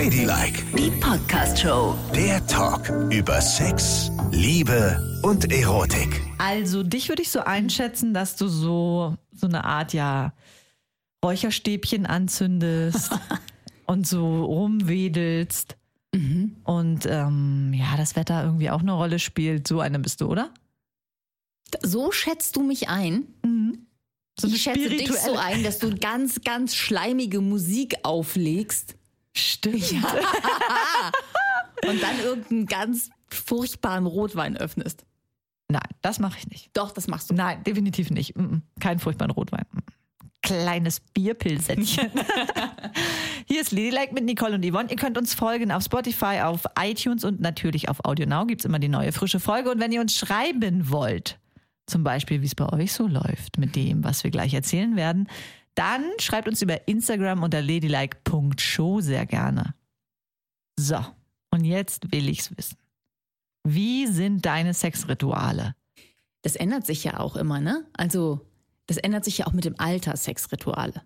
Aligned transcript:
Ladylike, 0.00 0.64
Die 0.78 0.90
Podcast-Show. 0.92 1.94
der 2.14 2.46
Talk 2.46 2.88
über 3.12 3.38
Sex, 3.42 4.10
Liebe 4.30 5.20
und 5.22 5.52
Erotik. 5.52 6.22
Also, 6.38 6.82
dich 6.82 7.10
würde 7.10 7.20
ich 7.20 7.28
so 7.28 7.40
einschätzen, 7.40 8.14
dass 8.14 8.34
du 8.36 8.48
so, 8.48 9.18
so 9.30 9.46
eine 9.46 9.64
Art, 9.64 9.92
ja, 9.92 10.32
Räucherstäbchen 11.22 12.06
anzündest 12.06 13.10
und 13.86 14.06
so 14.06 14.42
rumwedelst. 14.46 15.76
Und 16.64 17.04
ähm, 17.04 17.74
ja, 17.74 17.98
das 17.98 18.16
Wetter 18.16 18.42
irgendwie 18.42 18.70
auch 18.70 18.80
eine 18.80 18.92
Rolle 18.92 19.18
spielt. 19.18 19.68
So 19.68 19.80
eine 19.80 19.98
bist 19.98 20.22
du, 20.22 20.28
oder? 20.28 20.54
So 21.82 22.10
schätzt 22.10 22.56
du 22.56 22.62
mich 22.62 22.88
ein. 22.88 23.26
So 24.38 24.46
eine 24.46 24.56
ich 24.56 24.62
schätze 24.62 24.88
dich 24.88 25.12
so 25.12 25.36
ein, 25.36 25.62
dass 25.62 25.78
du 25.78 25.94
ganz, 25.94 26.40
ganz 26.40 26.74
schleimige 26.74 27.42
Musik 27.42 27.96
auflegst 28.02 28.96
Stimmt. 29.40 29.92
und 31.88 32.02
dann 32.02 32.20
irgendeinen 32.22 32.66
ganz 32.66 33.10
furchtbaren 33.28 34.06
Rotwein 34.06 34.56
öffnest. 34.56 35.04
Nein, 35.68 35.88
das 36.02 36.18
mache 36.18 36.38
ich 36.38 36.48
nicht. 36.48 36.70
Doch, 36.74 36.90
das 36.90 37.06
machst 37.06 37.30
du. 37.30 37.34
Nein, 37.34 37.62
definitiv 37.62 38.10
nicht. 38.10 38.36
Mm, 38.36 38.42
mm. 38.42 38.62
Kein 38.80 38.98
furchtbaren 38.98 39.30
Rotwein. 39.30 39.64
Mm. 39.72 39.78
Kleines 40.42 41.00
Bierpilsättchen. 41.00 42.10
Hier 43.46 43.60
ist 43.60 43.70
Ladylike 43.72 44.12
mit 44.14 44.24
Nicole 44.24 44.54
und 44.54 44.64
Yvonne. 44.64 44.90
Ihr 44.90 44.96
könnt 44.96 45.16
uns 45.16 45.34
folgen 45.34 45.70
auf 45.70 45.84
Spotify, 45.84 46.40
auf 46.42 46.64
iTunes 46.78 47.24
und 47.24 47.40
natürlich 47.40 47.88
auf 47.88 48.04
AudioNow 48.04 48.46
gibt 48.46 48.62
es 48.62 48.64
immer 48.64 48.78
die 48.78 48.88
neue 48.88 49.12
frische 49.12 49.38
Folge. 49.38 49.70
Und 49.70 49.80
wenn 49.80 49.92
ihr 49.92 50.00
uns 50.00 50.16
schreiben 50.16 50.90
wollt, 50.90 51.38
zum 51.86 52.04
Beispiel, 52.04 52.40
wie 52.40 52.46
es 52.46 52.54
bei 52.54 52.72
euch 52.72 52.92
so 52.92 53.06
läuft 53.06 53.58
mit 53.58 53.76
dem, 53.76 54.02
was 54.02 54.24
wir 54.24 54.30
gleich 54.30 54.54
erzählen 54.54 54.96
werden, 54.96 55.28
dann 55.80 56.04
schreibt 56.18 56.46
uns 56.46 56.60
über 56.60 56.86
Instagram 56.86 57.42
unter 57.42 57.62
ladylike.show 57.62 59.00
sehr 59.00 59.24
gerne. 59.24 59.74
So, 60.78 61.02
und 61.50 61.64
jetzt 61.64 62.12
will 62.12 62.28
ich's 62.28 62.54
wissen. 62.54 62.76
Wie 63.64 64.06
sind 64.06 64.44
deine 64.44 64.74
Sexrituale? 64.74 65.74
Das 66.42 66.54
ändert 66.54 66.84
sich 66.84 67.04
ja 67.04 67.18
auch 67.18 67.34
immer, 67.34 67.60
ne? 67.60 67.86
Also, 67.94 68.46
das 68.88 68.98
ändert 68.98 69.24
sich 69.24 69.38
ja 69.38 69.46
auch 69.46 69.54
mit 69.54 69.64
dem 69.64 69.80
Alter, 69.80 70.16
Sexrituale. 70.18 71.02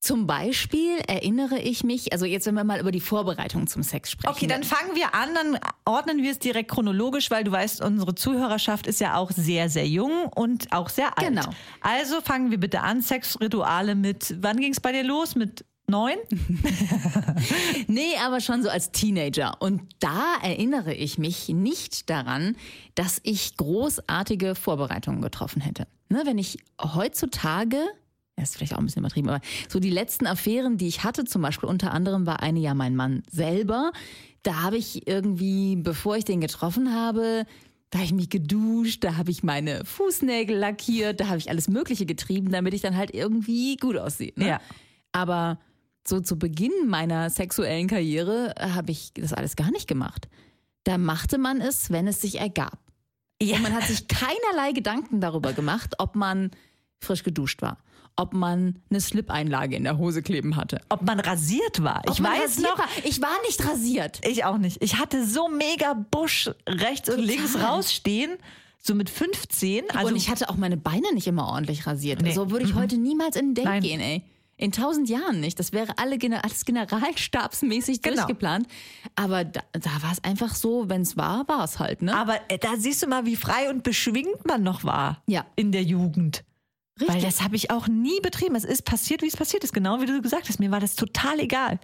Zum 0.00 0.26
Beispiel 0.26 0.96
erinnere 1.06 1.58
ich 1.58 1.84
mich, 1.84 2.14
also 2.14 2.24
jetzt, 2.24 2.46
wenn 2.46 2.54
wir 2.54 2.64
mal 2.64 2.80
über 2.80 2.90
die 2.90 3.00
Vorbereitung 3.00 3.66
zum 3.66 3.82
Sex 3.82 4.10
sprechen. 4.10 4.34
Okay, 4.34 4.46
dann 4.46 4.64
fangen 4.64 4.96
wir 4.96 5.14
an, 5.14 5.34
dann 5.34 5.60
ordnen 5.84 6.22
wir 6.22 6.30
es 6.30 6.38
direkt 6.38 6.70
chronologisch, 6.70 7.30
weil 7.30 7.44
du 7.44 7.52
weißt, 7.52 7.82
unsere 7.82 8.14
Zuhörerschaft 8.14 8.86
ist 8.86 8.98
ja 9.00 9.16
auch 9.16 9.30
sehr, 9.30 9.68
sehr 9.68 9.86
jung 9.86 10.24
und 10.34 10.72
auch 10.72 10.88
sehr 10.88 11.18
alt. 11.18 11.28
Genau. 11.28 11.44
Also 11.82 12.22
fangen 12.22 12.50
wir 12.50 12.58
bitte 12.58 12.80
an, 12.80 13.02
Sexrituale 13.02 13.94
mit, 13.94 14.36
wann 14.40 14.58
ging 14.58 14.72
es 14.72 14.80
bei 14.80 14.92
dir 14.92 15.04
los? 15.04 15.34
Mit 15.34 15.66
neun? 15.86 16.16
Nee, 17.86 18.14
aber 18.24 18.40
schon 18.40 18.62
so 18.62 18.68
als 18.68 18.92
Teenager. 18.92 19.60
Und 19.60 19.82
da 19.98 20.36
erinnere 20.42 20.94
ich 20.94 21.18
mich 21.18 21.48
nicht 21.48 22.08
daran, 22.08 22.56
dass 22.94 23.20
ich 23.22 23.56
großartige 23.56 24.54
Vorbereitungen 24.54 25.20
getroffen 25.20 25.60
hätte. 25.60 25.86
Ne, 26.08 26.22
wenn 26.24 26.38
ich 26.38 26.58
heutzutage, 26.80 27.78
das 28.40 28.50
ist 28.50 28.56
vielleicht 28.56 28.74
auch 28.74 28.78
ein 28.78 28.86
bisschen 28.86 29.02
übertrieben, 29.02 29.28
aber 29.28 29.40
so 29.68 29.80
die 29.80 29.90
letzten 29.90 30.26
Affären, 30.26 30.78
die 30.78 30.88
ich 30.88 31.04
hatte, 31.04 31.24
zum 31.24 31.42
Beispiel 31.42 31.68
unter 31.68 31.92
anderem 31.92 32.26
war 32.26 32.42
eine 32.42 32.60
ja 32.60 32.74
mein 32.74 32.96
Mann 32.96 33.22
selber. 33.30 33.92
Da 34.42 34.62
habe 34.62 34.76
ich 34.76 35.06
irgendwie, 35.06 35.76
bevor 35.76 36.16
ich 36.16 36.24
den 36.24 36.40
getroffen 36.40 36.94
habe, 36.94 37.44
da 37.90 37.98
habe 37.98 38.06
ich 38.06 38.12
mich 38.12 38.30
geduscht, 38.30 39.04
da 39.04 39.16
habe 39.16 39.30
ich 39.30 39.42
meine 39.42 39.84
Fußnägel 39.84 40.56
lackiert, 40.56 41.20
da 41.20 41.28
habe 41.28 41.38
ich 41.38 41.50
alles 41.50 41.68
Mögliche 41.68 42.06
getrieben, 42.06 42.50
damit 42.50 42.72
ich 42.72 42.82
dann 42.82 42.96
halt 42.96 43.12
irgendwie 43.12 43.76
gut 43.76 43.96
aussehe. 43.96 44.32
Ne? 44.36 44.48
Ja. 44.48 44.60
Aber 45.12 45.58
so 46.06 46.20
zu 46.20 46.38
Beginn 46.38 46.72
meiner 46.86 47.30
sexuellen 47.30 47.88
Karriere 47.88 48.54
habe 48.58 48.92
ich 48.92 49.12
das 49.14 49.32
alles 49.32 49.56
gar 49.56 49.70
nicht 49.70 49.88
gemacht. 49.88 50.28
Da 50.84 50.98
machte 50.98 51.36
man 51.36 51.60
es, 51.60 51.90
wenn 51.90 52.06
es 52.06 52.20
sich 52.20 52.38
ergab. 52.38 52.78
Und 53.42 53.62
man 53.62 53.74
hat 53.74 53.84
sich 53.84 54.06
keinerlei 54.06 54.72
Gedanken 54.72 55.20
darüber 55.20 55.52
gemacht, 55.52 55.94
ob 55.98 56.14
man 56.14 56.50
frisch 57.00 57.22
geduscht 57.22 57.62
war, 57.62 57.78
ob 58.16 58.32
man 58.34 58.76
eine 58.90 59.00
Slip-Einlage 59.00 59.76
in 59.76 59.84
der 59.84 59.96
Hose 59.98 60.22
kleben 60.22 60.56
hatte. 60.56 60.80
Ob 60.88 61.02
man 61.02 61.20
rasiert 61.20 61.82
war. 61.82 62.02
Ob 62.06 62.12
ich 62.14 62.22
weiß 62.22 62.58
noch, 62.58 62.78
War. 62.78 62.86
Ich 63.04 63.20
war 63.22 63.32
nicht 63.46 63.64
rasiert. 63.66 64.20
ich 64.26 64.44
auch 64.44 64.58
nicht. 64.58 64.82
Ich 64.82 64.96
hatte 64.98 65.24
so 65.26 65.48
mega 65.48 65.94
Busch 66.10 66.50
rechts 66.68 67.08
und 67.08 67.18
links 67.20 67.56
rausstehen, 67.58 68.36
so 68.82 68.94
mit 68.94 69.08
15. 69.10 69.90
Also 69.90 70.08
und 70.08 70.16
ich 70.16 70.28
hatte 70.30 70.48
auch 70.50 70.56
meine 70.56 70.76
Beine 70.76 71.12
nicht 71.14 71.26
immer 71.26 71.46
ordentlich 71.48 71.86
rasiert. 71.86 72.22
Nee. 72.22 72.32
So 72.32 72.50
würde 72.50 72.64
ich 72.66 72.74
heute 72.74 72.96
niemals 72.98 73.36
in 73.36 73.50
ein 73.50 73.54
Date 73.54 73.64
Nein. 73.64 73.82
gehen, 73.82 74.00
ey. 74.00 74.22
In 74.56 74.72
tausend 74.72 75.08
Jahren 75.08 75.40
nicht. 75.40 75.58
Das 75.58 75.72
wäre 75.72 75.94
alle, 75.96 76.16
Gener- 76.16 76.42
alles 76.44 76.66
generalstabsmäßig 76.66 78.02
Genau. 78.02 78.16
durchgeplant. 78.16 78.66
Aber 79.16 79.44
da, 79.44 79.60
da 79.72 79.90
war 80.02 80.12
es 80.12 80.22
einfach 80.22 80.54
so, 80.54 80.88
wenn 80.88 81.00
es 81.02 81.16
war, 81.16 81.48
war 81.48 81.64
es 81.64 81.78
halt, 81.78 82.02
ne? 82.02 82.14
Aber 82.14 82.38
äh, 82.48 82.58
da 82.58 82.76
siehst 82.76 83.02
du 83.02 83.06
mal, 83.06 83.24
wie 83.24 83.36
frei 83.36 83.70
und 83.70 83.82
beschwingt 83.82 84.46
man 84.46 84.62
noch 84.62 84.84
war 84.84 85.22
Ja. 85.26 85.46
in 85.56 85.72
der 85.72 85.82
Jugend. 85.82 86.44
Richtig. 87.00 87.08
Weil 87.16 87.22
das 87.22 87.42
habe 87.42 87.56
ich 87.56 87.70
auch 87.70 87.88
nie 87.88 88.20
betrieben. 88.20 88.54
Es 88.56 88.64
ist 88.64 88.84
passiert, 88.84 89.22
wie 89.22 89.26
es 89.28 89.36
passiert 89.36 89.64
ist. 89.64 89.72
Genau 89.72 90.00
wie 90.00 90.06
du 90.06 90.20
gesagt 90.22 90.48
hast. 90.48 90.60
Mir 90.60 90.70
war 90.70 90.80
das 90.80 90.96
total 90.96 91.40
egal. 91.40 91.78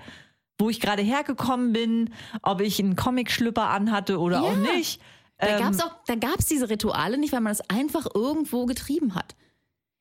Wo 0.59 0.71
ich 0.71 0.81
gerade 0.81 1.03
hergekommen 1.03 1.72
bin, 1.72 2.10
ob 2.43 2.60
ich 2.60 2.78
einen 2.78 2.97
Comic-Schlüpper 2.97 3.69
anhatte 3.71 4.19
oder 4.19 4.43
auch 4.43 4.53
Ja. 4.53 4.75
nicht. 4.76 5.00
Da 5.38 5.59
Ähm, 5.59 5.81
auch, 5.81 5.93
da 6.06 6.15
gab's 6.15 6.47
diese 6.47 6.71
Rituale 6.71 7.19
nicht, 7.19 7.32
weil 7.32 7.43
man 7.43 7.50
das 7.53 7.69
einfach 7.69 8.06
irgendwo 8.15 8.65
getrieben 8.66 9.15
hat. 9.15 9.34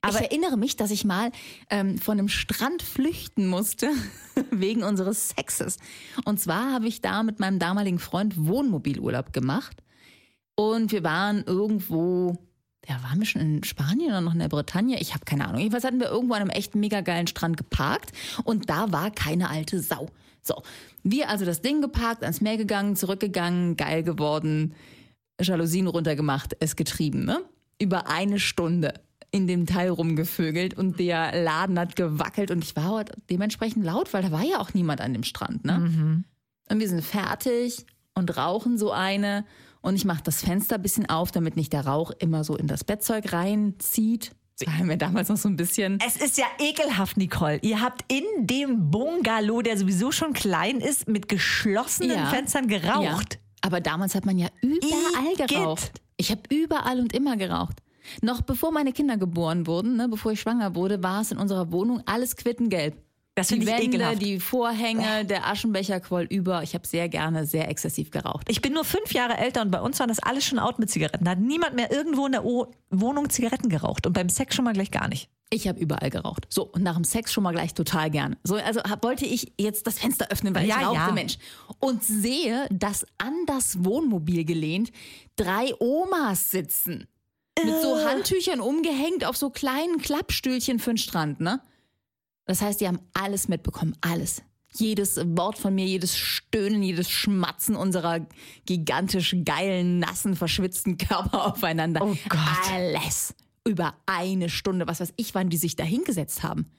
Aber- 0.02 0.16
ich 0.16 0.22
erinnere 0.31 0.56
mich, 0.56 0.75
dass 0.78 0.92
ich 0.92 1.04
mal 1.04 1.31
ähm, 1.70 1.98
von 1.98 2.18
einem 2.18 2.30
Strand 2.30 2.84
flüchten 2.84 3.48
musste 3.48 3.90
wegen 4.52 4.84
unseres 4.84 5.30
Sexes. 5.30 5.78
Und 6.25 6.40
zwar 6.40 6.72
habe 6.72 6.88
ich 6.88 7.02
da 7.02 7.24
mit 7.24 7.40
meinem 7.40 7.59
damaligen 7.59 8.00
Freund 8.00 8.34
Wohnmobilurlaub 8.48 9.34
gemacht. 9.34 9.81
Und 10.56 10.92
wir 10.94 11.04
waren 11.04 11.44
irgendwo, 11.46 12.38
ja, 12.88 13.01
waren 13.03 13.19
wir 13.19 13.25
schon 13.25 13.41
in 13.41 13.63
Spanien 13.63 14.09
oder 14.09 14.22
noch 14.22 14.34
in 14.34 14.40
der 14.40 14.47
Bretagne? 14.47 15.00
Ich 15.00 15.13
habe 15.13 15.25
keine 15.25 15.47
Ahnung. 15.47 15.59
Jedenfalls 15.59 15.84
hatten 15.84 16.00
wir 16.00 16.09
irgendwo 16.09 16.35
an 16.35 16.41
einem 16.41 16.50
echt 16.50 16.75
mega 16.75 17.01
geilen 17.01 17.28
Strand 17.28 17.57
geparkt 17.57 18.12
und 18.44 18.69
da 18.69 18.91
war 18.91 19.12
keine 19.12 19.50
alte 19.50 19.79
Sau. 19.79 20.09
So, 20.41 20.62
wir 21.03 21.29
also 21.29 21.44
das 21.44 21.62
Ding 21.62 21.81
geparkt, 21.81 22.22
ans 22.22 22.41
Meer 22.41 22.57
gegangen, 22.57 22.95
zurückgegangen, 22.95 23.78
geil 23.78 24.03
geworden, 24.03 24.75
Jalousien 25.41 25.88
runtergemacht, 25.88 26.56
es 26.59 26.75
getrieben, 26.75 27.25
ne? 27.25 27.41
Über 27.79 28.07
eine 28.07 28.40
Stunde 28.40 28.94
in 29.31 29.47
dem 29.47 29.66
Teil 29.66 29.90
rumgevögelt 29.90 30.75
und 30.75 31.00
der 31.00 31.44
Laden 31.44 31.78
hat 31.79 31.95
gewackelt 31.95 32.51
und 32.51 32.63
ich 32.63 32.75
war 32.75 32.95
halt 32.95 33.12
dementsprechend 33.29 33.84
laut, 33.84 34.13
weil 34.13 34.22
da 34.22 34.31
war 34.31 34.44
ja 34.44 34.59
auch 34.59 34.74
niemand 34.74 35.01
an 35.01 35.13
dem 35.13 35.24
Strand, 35.24 35.66
ne? 35.66 36.24
Und 36.69 36.79
wir 36.79 36.88
sind 36.88 37.03
fertig 37.03 37.85
und 38.13 38.38
rauchen 38.38 38.78
so 38.78 38.91
eine 38.91 39.45
und 39.85 39.96
ich 39.96 40.06
mache 40.06 40.23
das 40.23 40.41
Fenster 40.41 40.75
ein 40.75 40.81
bisschen 40.81 41.07
auf, 41.07 41.31
damit 41.31 41.56
nicht 41.56 41.72
der 41.73 41.85
Rauch 41.85 42.12
immer 42.19 42.44
so 42.44 42.56
in 42.57 42.68
das 42.68 42.84
Bettzeug 42.84 43.31
reinzieht. 43.31 44.31
Das 44.59 44.68
war 44.68 44.85
mir 44.85 44.97
damals 44.97 45.29
noch 45.29 45.38
so 45.38 45.50
ein 45.50 45.57
bisschen. 45.57 46.00
Es 46.06 46.16
ist 46.16 46.38
ja 46.38 46.46
ekelhaft, 46.59 47.18
Nicole. 47.18 47.59
Ihr 47.62 47.81
habt 47.81 48.03
in 48.12 48.24
dem 48.47 48.90
Bungalow, 48.90 49.62
der 49.62 49.78
sowieso 49.78 50.12
schon 50.12 50.34
klein 50.34 50.78
ist, 50.79 51.07
mit 51.09 51.28
geschlossenen 51.28 52.18
Ja. 52.18 52.25
Fenstern 52.28 52.68
geraucht. 52.68 53.34
Ja. 53.34 53.40
Aber 53.62 53.81
damals 53.81 54.16
hat 54.16 54.25
man 54.25 54.38
ja 54.38 54.47
überall 54.62 55.34
Igitt. 55.34 55.50
geraucht. 55.50 55.91
Ich 56.18 56.31
habe 56.31 56.41
überall 56.50 57.00
und 57.00 57.13
immer 57.13 57.35
geraucht. 57.35 57.79
Noch 58.22 58.41
bevor 58.41 58.72
meine 58.72 58.94
Kinder 58.94 59.18
geboren 59.18 59.68
wurden, 59.68 59.97
ne, 59.97 60.07
bevor 60.07 60.31
ich 60.31 60.40
schwanger 60.40 60.75
wurde, 60.75 61.03
war 61.03 61.22
es 61.22 61.31
in 61.31 61.38
unserer 61.38 61.72
Wohnung 61.72 62.01
alles 62.06 62.35
quittengelb. 62.35 62.95
Das 63.35 63.50
die 63.50 63.66
Wände, 63.66 63.84
ekelhaft. 63.84 64.22
die 64.22 64.40
Vorhänge, 64.40 65.25
der 65.25 65.46
Aschenbecher 65.47 66.00
quoll 66.00 66.23
über. 66.23 66.63
Ich 66.63 66.73
habe 66.73 66.88
sehr 66.88 67.09
gerne, 67.09 67.46
sehr 67.46 67.69
exzessiv 67.69 68.09
geraucht. 68.09 68.47
Ich 68.50 68.62
bin 68.62 68.72
nur 68.72 68.85
fünf 68.85 69.12
Jahre 69.12 69.38
älter 69.38 69.62
und 69.62 69.72
bei 69.72 69.81
uns 69.81 70.00
war 70.00 70.07
das 70.07 70.19
alles 70.19 70.46
schon 70.46 70.57
out 70.57 70.79
mit 70.79 70.90
Zigaretten. 70.90 71.25
Da 71.25 71.31
hat 71.31 71.40
niemand 71.40 71.75
mehr 71.75 71.91
irgendwo 71.91 72.25
in 72.25 72.31
der 72.31 72.45
o 72.45 72.72
Wohnung 72.91 73.29
Zigaretten 73.29 73.68
geraucht 73.68 74.07
und 74.07 74.13
beim 74.13 74.29
Sex 74.29 74.56
schon 74.56 74.63
mal 74.63 74.74
gleich 74.74 74.90
gar 74.90 75.09
nicht. 75.09 75.29
Ich 75.50 75.68
habe 75.68 75.79
überall 75.79 76.09
geraucht. 76.09 76.47
So, 76.50 76.63
und 76.63 76.81
nach 76.81 76.95
dem 76.95 77.03
Sex 77.03 77.34
schon 77.34 77.44
mal 77.44 77.51
gleich 77.51 77.74
total 77.74 78.09
gerne. 78.09 78.38
So, 78.44 78.56
also 78.56 78.81
hab, 78.84 79.03
wollte 79.03 79.25
ich 79.25 79.51
jetzt 79.59 79.85
das 79.85 80.00
Fenster 80.00 80.31
öffnen, 80.31 80.56
weil 80.56 80.65
Ja, 80.65 80.80
ich 80.80 80.86
rauchte, 80.88 81.00
ja. 81.00 81.12
Mensch. 81.12 81.38
Und 81.80 82.04
sehe, 82.04 82.68
dass 82.71 83.06
an 83.18 83.33
das 83.48 83.83
Wohnmobil 83.83 84.45
gelehnt 84.45 84.92
drei 85.36 85.74
Omas 85.80 86.51
sitzen. 86.51 87.07
Mit 87.63 87.74
so 87.81 88.04
Handtüchern 88.04 88.60
umgehängt 88.60 89.25
auf 89.25 89.38
so 89.38 89.50
kleinen 89.50 90.00
Klappstühlchen 90.00 90.80
für 90.80 90.92
den 90.92 90.98
Strand, 90.98 91.39
ne? 91.42 91.62
Das 92.45 92.62
heißt, 92.62 92.80
die 92.81 92.88
haben 92.88 93.00
alles 93.13 93.47
mitbekommen, 93.47 93.95
alles. 94.01 94.42
Jedes 94.74 95.18
Wort 95.18 95.57
von 95.57 95.74
mir, 95.74 95.86
jedes 95.86 96.18
Stöhnen, 96.18 96.83
jedes 96.83 97.09
Schmatzen 97.09 97.75
unserer 97.75 98.27
gigantisch 98.65 99.36
geilen, 99.45 100.00
nassen, 100.00 100.36
verschwitzten 100.36 100.97
Körper 100.97 101.45
aufeinander. 101.45 102.01
Oh 102.03 102.15
Gott. 102.30 102.71
Alles. 102.71 103.33
Über 103.68 103.95
eine 104.06 104.50
Stunde, 104.50 104.88
was 104.88 105.00
weiß 105.00 105.13
ich, 105.15 105.33
wann 105.33 105.50
die 105.50 105.57
sich 105.57 105.75
da 105.75 105.83
hingesetzt 105.83 106.44
haben. 106.44 106.69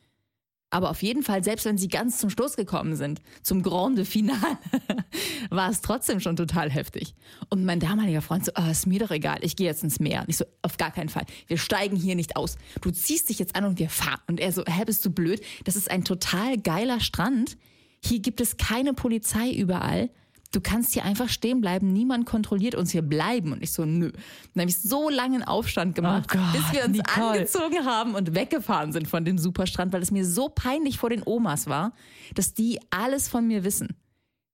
Aber 0.70 0.90
auf 0.90 1.02
jeden 1.02 1.22
Fall, 1.22 1.44
selbst 1.44 1.64
wenn 1.64 1.78
sie 1.78 1.88
ganz 1.88 2.18
zum 2.18 2.28
Schluss 2.28 2.56
gekommen 2.56 2.96
sind, 2.96 3.22
zum 3.42 3.62
Grande 3.62 4.04
Finale, 4.04 4.58
war 5.50 5.70
es 5.70 5.80
trotzdem 5.80 6.18
schon 6.18 6.34
total 6.34 6.70
heftig. 6.70 7.14
Und 7.50 7.64
mein 7.64 7.78
damaliger 7.78 8.20
Freund 8.20 8.44
so, 8.44 8.52
ah, 8.54 8.70
ist 8.70 8.86
mir 8.86 8.98
doch 8.98 9.12
egal, 9.12 9.38
ich 9.42 9.54
gehe 9.54 9.66
jetzt 9.66 9.84
ins 9.84 10.00
Meer. 10.00 10.22
Und 10.22 10.28
ich 10.28 10.38
so, 10.38 10.44
auf 10.62 10.76
gar 10.76 10.90
keinen 10.90 11.08
Fall. 11.08 11.24
Wir 11.46 11.58
steigen 11.58 11.96
hier 11.96 12.16
nicht 12.16 12.36
aus. 12.36 12.56
Du 12.80 12.90
ziehst 12.90 13.28
dich 13.28 13.38
jetzt 13.38 13.54
an 13.54 13.64
und 13.64 13.78
wir 13.78 13.88
fahren. 13.88 14.20
Und 14.26 14.40
er 14.40 14.50
so, 14.50 14.64
hä, 14.66 14.84
bist 14.84 15.04
du 15.04 15.10
blöd? 15.10 15.40
Das 15.64 15.76
ist 15.76 15.90
ein 15.90 16.04
total 16.04 16.58
geiler 16.58 16.98
Strand. 16.98 17.56
Hier 18.04 18.18
gibt 18.18 18.40
es 18.40 18.56
keine 18.56 18.92
Polizei 18.92 19.52
überall. 19.52 20.10
Du 20.52 20.60
kannst 20.60 20.92
hier 20.94 21.04
einfach 21.04 21.28
stehen 21.28 21.60
bleiben, 21.60 21.92
niemand 21.92 22.26
kontrolliert 22.26 22.74
uns 22.74 22.90
hier 22.90 23.02
bleiben. 23.02 23.52
Und 23.52 23.62
ich 23.62 23.72
so, 23.72 23.84
nö. 23.84 24.10
Dann 24.54 24.60
habe 24.62 24.70
ich 24.70 24.80
so 24.80 25.08
langen 25.10 25.42
Aufstand 25.42 25.94
gemacht, 25.94 26.28
Oh 26.32 26.36
Gott, 26.38 26.52
bis 26.52 26.72
wir 26.72 26.84
uns 26.86 26.96
Nicole. 26.96 27.26
angezogen 27.32 27.84
haben 27.84 28.14
und 28.14 28.34
weggefahren 28.34 28.92
sind 28.92 29.08
von 29.08 29.24
dem 29.24 29.38
Superstrand, 29.38 29.92
weil 29.92 30.02
es 30.02 30.10
mir 30.10 30.24
so 30.24 30.48
peinlich 30.48 30.98
vor 30.98 31.10
den 31.10 31.22
Omas 31.24 31.66
war, 31.66 31.92
dass 32.34 32.54
die 32.54 32.78
alles 32.90 33.28
von 33.28 33.46
mir 33.46 33.64
wissen. 33.64 33.96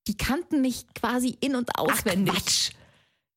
Die 0.09 0.17
kannten 0.17 0.61
mich 0.62 0.87
quasi 0.94 1.37
in- 1.41 1.55
und 1.56 1.79
auswendig. 1.79 2.35
Quatsch. 2.35 2.71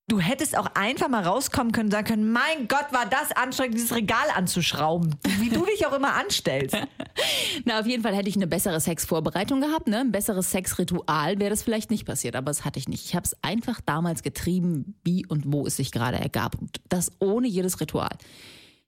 Du 0.08 0.20
hättest 0.20 0.56
auch 0.56 0.68
einfach 0.76 1.08
mal 1.08 1.24
rauskommen 1.24 1.72
können 1.72 1.88
und 1.88 1.92
sagen 1.92 2.06
können, 2.06 2.32
mein 2.32 2.68
Gott, 2.68 2.86
war 2.92 3.08
das 3.08 3.32
anstrengend, 3.32 3.74
dieses 3.74 3.96
Regal 3.96 4.30
anzuschrauben. 4.36 5.16
Wie 5.40 5.50
du 5.50 5.66
dich 5.66 5.88
auch 5.88 5.94
immer 5.94 6.14
anstellst. 6.14 6.78
Na, 7.66 7.80
auf 7.80 7.88
jeden 7.88 8.04
Fall 8.04 8.16
hätte 8.16 8.30
ich 8.30 8.36
eine 8.36 8.46
bessere 8.46 8.80
Sexvorbereitung 8.80 9.62
gehabt, 9.62 9.88
ne? 9.88 10.02
Ein 10.02 10.12
besseres 10.12 10.52
Sexritual 10.52 11.40
wäre 11.40 11.50
das 11.50 11.64
vielleicht 11.64 11.90
nicht 11.90 12.06
passiert, 12.06 12.36
aber 12.36 12.52
das 12.52 12.66
hatte 12.66 12.78
ich 12.78 12.88
nicht. 12.88 13.06
Ich 13.06 13.16
habe 13.16 13.26
es 13.26 13.36
einfach 13.42 13.82
damals 13.82 14.22
getrieben, 14.22 14.96
wie 15.04 15.26
und 15.26 15.52
wo 15.52 15.66
es 15.66 15.78
sich 15.78 15.92
gerade 15.92 16.20
ergab. 16.20 16.56
Und 16.62 16.82
das 16.88 17.12
ohne 17.20 17.48
jedes 17.48 17.82
Ritual. 17.82 18.16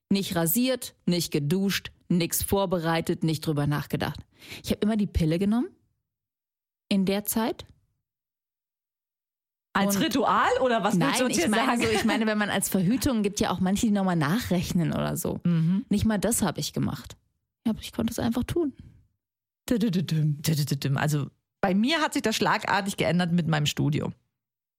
Nicht 0.09 0.35
rasiert, 0.35 0.93
nicht 1.07 1.31
geduscht, 1.31 1.91
nichts 2.09 2.43
vorbereitet, 2.43 3.23
nicht 3.23 3.45
drüber 3.45 3.65
nachgedacht. 3.65 4.19
Ich 4.63 4.69
habe 4.69 4.81
immer 4.81 4.97
die 4.97 5.07
Pille 5.07 5.39
genommen. 5.39 5.69
In 6.89 7.05
der 7.05 7.25
Zeit. 7.25 7.65
Als 9.77 9.95
Und- 9.95 10.03
Ritual 10.03 10.49
oder 10.61 10.83
was 10.83 10.99
willst 10.99 11.19
du 11.19 11.23
Nein, 11.23 11.31
uns 11.31 11.37
ich 11.37 11.47
meine, 11.49 11.65
sagen? 11.65 11.81
so, 11.81 11.87
ich 11.89 12.05
meine, 12.05 12.25
wenn 12.25 12.37
man 12.37 12.49
als 12.49 12.69
Verhütung 12.69 13.23
gibt 13.23 13.39
ja 13.39 13.51
auch 13.51 13.59
manche, 13.59 13.85
die 13.87 13.91
nochmal 13.91 14.15
nachrechnen 14.15 14.91
oder 14.93 15.15
so. 15.17 15.39
Mhm. 15.43 15.85
Nicht 15.89 16.05
mal 16.05 16.17
das 16.17 16.41
habe 16.41 16.59
ich 16.59 16.73
gemacht. 16.73 17.15
Ja, 17.65 17.71
aber 17.71 17.81
ich 17.81 17.91
konnte 17.93 18.11
es 18.11 18.19
einfach 18.19 18.43
tun. 18.43 18.73
Also 20.95 21.27
bei 21.61 21.73
mir 21.75 22.01
hat 22.01 22.13
sich 22.13 22.21
das 22.21 22.35
schlagartig 22.35 22.97
geändert 22.97 23.31
mit 23.33 23.47
meinem 23.47 23.65
Studium. 23.65 24.13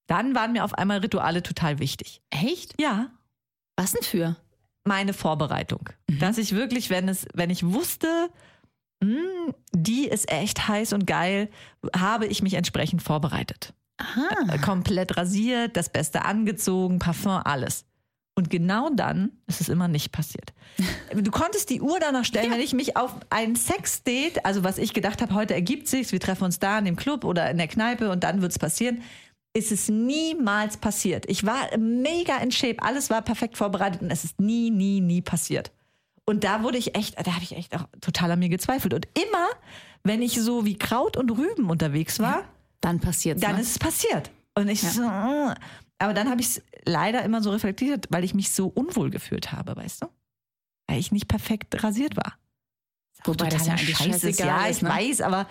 Dann 0.06 0.34
waren 0.34 0.52
mir 0.52 0.64
auf 0.64 0.74
einmal 0.74 0.98
Rituale 0.98 1.42
total 1.42 1.78
wichtig. 1.78 2.22
Echt? 2.30 2.80
Ja, 2.80 3.10
Was 3.76 3.92
denn 3.92 4.02
für? 4.02 4.36
meine 4.84 5.12
Vorbereitung. 5.12 5.90
Dass 6.18 6.38
ich 6.38 6.52
wirklich, 6.54 6.88
wenn 6.88 7.08
es, 7.10 7.26
wenn 7.34 7.50
ich 7.50 7.62
wusste, 7.62 8.30
hm, 9.04 9.52
die 9.72 10.06
ist 10.08 10.30
echt 10.32 10.66
heiß 10.66 10.94
und 10.94 11.06
geil, 11.06 11.50
habe 11.94 12.26
ich 12.26 12.40
mich 12.42 12.54
entsprechend 12.54 13.02
vorbereitet. 13.02 13.74
Aha. 13.98 14.54
Äh, 14.54 14.58
Komplett 14.58 15.16
rasiert, 15.16 15.76
das 15.76 15.90
Beste 15.90 16.24
angezogen, 16.24 16.98
Parfum, 16.98 17.40
alles. 17.44 17.84
Und 18.34 18.50
genau 18.50 18.88
dann 18.90 19.32
ist 19.48 19.60
es 19.60 19.68
immer 19.68 19.88
nicht 19.88 20.12
passiert. 20.12 20.52
Du 21.14 21.30
konntest 21.30 21.70
die 21.70 21.80
Uhr 21.80 21.98
danach 21.98 22.24
stellen, 22.24 22.52
wenn 22.52 22.60
ich 22.60 22.74
mich 22.74 22.96
auf 22.96 23.16
ein 23.30 23.56
Sexdate, 23.56 24.44
also 24.44 24.62
was 24.62 24.78
ich 24.78 24.92
gedacht 24.92 25.20
habe, 25.22 25.34
heute 25.34 25.54
ergibt 25.54 25.88
sich's, 25.88 26.12
wir 26.12 26.20
treffen 26.20 26.44
uns 26.44 26.58
da 26.58 26.78
in 26.78 26.84
dem 26.84 26.96
Club 26.96 27.24
oder 27.24 27.50
in 27.50 27.56
der 27.56 27.66
Kneipe 27.66 28.10
und 28.10 28.22
dann 28.22 28.42
wird's 28.42 28.58
passieren, 28.58 29.02
ist 29.54 29.72
es 29.72 29.88
niemals 29.88 30.76
passiert. 30.76 31.24
Ich 31.28 31.44
war 31.44 31.76
mega 31.76 32.36
in 32.36 32.52
Shape, 32.52 32.76
alles 32.80 33.10
war 33.10 33.22
perfekt 33.22 33.56
vorbereitet 33.56 34.02
und 34.02 34.10
es 34.10 34.22
ist 34.22 34.38
nie, 34.38 34.70
nie, 34.70 35.00
nie 35.00 35.22
passiert. 35.22 35.72
Und 36.24 36.44
da 36.44 36.62
wurde 36.62 36.76
ich 36.78 36.94
echt, 36.94 37.18
da 37.18 37.34
habe 37.34 37.42
ich 37.42 37.56
echt 37.56 37.74
auch 37.74 37.86
total 38.02 38.30
an 38.30 38.38
mir 38.38 38.50
gezweifelt. 38.50 38.92
Und 38.92 39.08
immer, 39.14 39.48
wenn 40.04 40.20
ich 40.20 40.40
so 40.40 40.66
wie 40.66 40.76
Kraut 40.76 41.16
und 41.16 41.30
Rüben 41.30 41.70
unterwegs 41.70 42.20
war, 42.20 42.44
Dann 42.80 43.00
passiert's. 43.00 43.40
dann 43.40 43.56
ne? 43.56 43.62
ist 43.62 43.70
es 43.70 43.78
passiert. 43.78 44.30
Und 44.54 44.68
ich 44.68 44.80
so, 44.80 45.02
äh. 45.02 45.54
aber 45.98 46.14
dann 46.14 46.28
habe 46.28 46.40
ich 46.40 46.48
es 46.48 46.62
leider 46.84 47.22
immer 47.22 47.42
so 47.42 47.50
reflektiert, 47.50 48.06
weil 48.10 48.24
ich 48.24 48.34
mich 48.34 48.50
so 48.50 48.68
unwohl 48.68 49.10
gefühlt 49.10 49.52
habe, 49.52 49.76
weißt 49.76 50.02
du? 50.02 50.06
Weil 50.88 50.98
ich 50.98 51.12
nicht 51.12 51.28
perfekt 51.28 51.82
rasiert 51.82 52.16
war. 52.16 52.38
Wobei 53.24 53.48
das 53.48 53.66
ja 53.66 53.74
eigentlich 53.74 53.96
scheißegal 53.96 54.46
Ja, 54.46 54.66
ist, 54.66 54.78
ich 54.78 54.82
ne? 54.82 54.88
weiß, 54.90 55.20
aber 55.20 55.48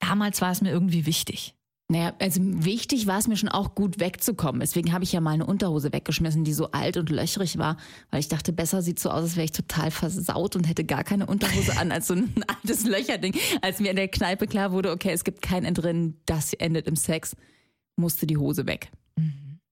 damals 0.00 0.40
war 0.40 0.50
es 0.50 0.60
mir 0.60 0.70
irgendwie 0.70 1.06
wichtig. 1.06 1.54
Naja, 1.90 2.12
also 2.18 2.40
wichtig 2.42 3.06
war 3.06 3.18
es 3.18 3.28
mir 3.28 3.38
schon 3.38 3.48
auch 3.48 3.74
gut 3.74 3.98
wegzukommen. 3.98 4.60
Deswegen 4.60 4.92
habe 4.92 5.04
ich 5.04 5.12
ja 5.12 5.22
mal 5.22 5.30
eine 5.30 5.46
Unterhose 5.46 5.90
weggeschmissen, 5.90 6.44
die 6.44 6.52
so 6.52 6.70
alt 6.72 6.98
und 6.98 7.08
löchrig 7.08 7.56
war, 7.56 7.78
weil 8.10 8.20
ich 8.20 8.28
dachte, 8.28 8.52
besser 8.52 8.82
sieht 8.82 8.98
so 8.98 9.08
aus, 9.08 9.22
als 9.22 9.36
wäre 9.36 9.46
ich 9.46 9.52
total 9.52 9.90
versaut 9.90 10.54
und 10.54 10.64
hätte 10.64 10.84
gar 10.84 11.02
keine 11.02 11.24
Unterhose 11.24 11.78
an, 11.78 11.90
als 11.90 12.08
so 12.08 12.14
ein 12.14 12.34
altes 12.62 12.84
Löcherding. 12.84 13.34
Als 13.62 13.80
mir 13.80 13.90
in 13.90 13.96
der 13.96 14.08
Kneipe 14.08 14.46
klar 14.46 14.72
wurde, 14.72 14.90
okay, 14.90 15.12
es 15.12 15.24
gibt 15.24 15.40
kein 15.40 15.64
Entrinnen, 15.64 16.20
das 16.26 16.52
endet 16.52 16.86
im 16.86 16.96
Sex, 16.96 17.34
musste 17.96 18.26
die 18.26 18.36
Hose 18.36 18.66
weg. 18.66 18.90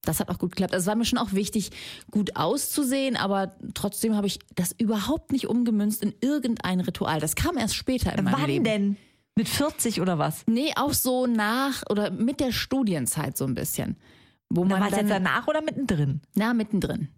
Das 0.01 0.19
hat 0.19 0.31
auch 0.31 0.39
gut 0.39 0.53
geklappt. 0.53 0.73
Also 0.73 0.85
es 0.85 0.87
war 0.87 0.97
mir 0.97 1.05
schon 1.05 1.19
auch 1.19 1.33
wichtig, 1.33 1.71
gut 2.11 2.37
auszusehen, 2.37 3.17
aber 3.17 3.57
trotzdem 3.75 4.17
habe 4.17 4.27
ich 4.27 4.39
das 4.55 4.73
überhaupt 4.79 5.33
nicht 5.33 5.49
umgemünzt 5.49 6.03
in 6.03 6.15
irgendein 6.23 6.81
Ritual. 6.81 7.21
Das 7.21 7.35
kam 7.35 7.59
erst 7.59 7.75
später 7.75 8.17
in 8.17 8.25
meinem 8.25 8.41
Wann 8.41 8.47
Leben. 8.47 8.65
denn? 8.65 8.97
Mit 9.37 9.49
40 9.49 10.01
oder 10.01 10.19
was? 10.19 10.45
Nee, 10.47 10.73
auch 10.77 10.93
so 10.95 11.27
nach 11.27 11.83
oder 11.91 12.11
mit 12.11 12.41
der 12.41 12.53
Studienzeit 12.53 13.37
so 13.37 13.45
ein 13.45 13.55
bisschen. 13.55 13.97
Wo 14.49 14.65
man 14.65 14.81
War 14.81 14.91
dann, 14.91 15.01
jetzt 15.01 15.11
danach 15.11 15.47
oder 15.47 15.61
mittendrin? 15.63 16.23
na, 16.35 16.55
mittendrin. 16.55 17.09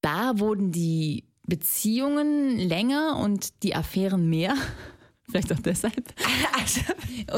Da 0.00 0.38
wurden 0.38 0.72
die 0.72 1.24
Beziehungen 1.46 2.58
länger 2.58 3.18
und 3.18 3.62
die 3.62 3.74
Affären 3.74 4.28
mehr. 4.28 4.54
Vielleicht 5.30 5.52
auch 5.52 5.58
deshalb. 5.60 6.14
Also, 6.58 6.80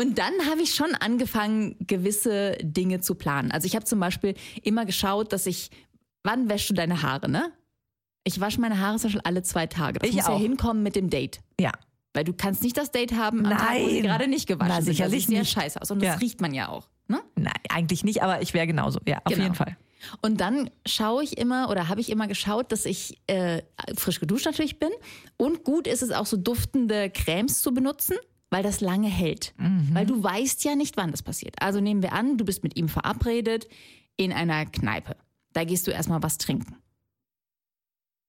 Und 0.00 0.18
dann 0.18 0.32
habe 0.48 0.62
ich 0.62 0.74
schon 0.74 0.94
angefangen, 0.94 1.74
gewisse 1.80 2.56
Dinge 2.62 3.00
zu 3.00 3.16
planen. 3.16 3.50
Also 3.50 3.66
ich 3.66 3.74
habe 3.74 3.84
zum 3.84 3.98
Beispiel 3.98 4.34
immer 4.62 4.84
geschaut, 4.86 5.32
dass 5.32 5.46
ich, 5.46 5.70
wann 6.22 6.48
wäschst 6.48 6.70
du 6.70 6.74
deine 6.74 7.02
Haare, 7.02 7.28
ne? 7.28 7.50
Ich 8.22 8.40
wasche 8.40 8.60
meine 8.60 8.78
Haare 8.78 8.98
zum 8.98 9.08
Beispiel 9.08 9.22
alle 9.24 9.42
zwei 9.42 9.66
Tage. 9.66 9.98
Das 9.98 10.08
Ich 10.08 10.14
muss 10.14 10.26
ja 10.26 10.32
auch. 10.32 10.40
hinkommen 10.40 10.82
mit 10.84 10.94
dem 10.96 11.10
Date. 11.10 11.40
ja. 11.60 11.72
Weil 12.12 12.24
du 12.24 12.32
kannst 12.32 12.62
nicht 12.62 12.76
das 12.76 12.90
Date 12.90 13.12
haben 13.14 13.46
am 13.46 13.56
Tag, 13.56 13.78
wo 13.80 13.88
sie 13.88 13.94
Nein. 13.94 14.02
gerade 14.02 14.26
nicht 14.28 14.46
gewaschen 14.48 14.68
Na, 14.74 14.82
sind. 14.82 14.94
sicherlich 14.94 15.24
das 15.26 15.28
sieht 15.28 15.36
ja 15.38 15.44
scheiße 15.44 15.80
aus. 15.80 15.90
Und 15.90 16.02
Ja. 16.02 16.12
das 16.12 16.20
riecht 16.20 16.40
man 16.40 16.52
ja 16.54 16.68
auch. 16.68 16.88
Ne? 17.08 17.20
Nein, 17.36 17.52
eigentlich 17.68 18.02
nicht, 18.04 18.22
aber 18.22 18.42
ich 18.42 18.52
wäre 18.54 18.66
genauso. 18.66 18.98
Ja, 19.06 19.18
auf 19.24 19.32
Genau. 19.32 19.42
jeden 19.44 19.54
Fall. 19.54 19.76
Und 20.22 20.40
dann 20.40 20.70
schaue 20.86 21.22
ich 21.22 21.36
immer 21.38 21.68
oder 21.70 21.88
habe 21.88 22.00
ich 22.00 22.08
immer 22.10 22.26
geschaut, 22.26 22.72
dass 22.72 22.84
ich 22.86 23.20
äh, 23.26 23.62
frisch 23.96 24.18
geduscht 24.18 24.46
natürlich 24.46 24.78
bin. 24.78 24.90
Und 25.36 25.62
gut 25.62 25.86
ist 25.86 26.02
es 26.02 26.10
auch 26.10 26.26
so 26.26 26.36
duftende 26.36 27.10
Cremes 27.10 27.60
zu 27.62 27.72
benutzen, 27.74 28.16
weil 28.48 28.62
das 28.62 28.80
lange 28.80 29.08
hält. 29.08 29.52
Weil 29.92 30.06
du 30.06 30.20
weißt 30.22 30.64
ja 30.64 30.74
nicht, 30.74 30.96
wann 30.96 31.10
das 31.12 31.22
passiert. 31.22 31.54
Also 31.60 31.80
nehmen 31.80 32.02
wir 32.02 32.12
an, 32.14 32.38
du 32.38 32.44
bist 32.44 32.62
mit 32.64 32.76
ihm 32.76 32.88
verabredet 32.88 33.68
in 34.16 34.32
einer 34.32 34.66
Kneipe. 34.66 35.16
Da 35.52 35.64
gehst 35.64 35.86
du 35.86 35.90
erstmal 35.90 36.22
was 36.22 36.38
trinken. 36.38 36.76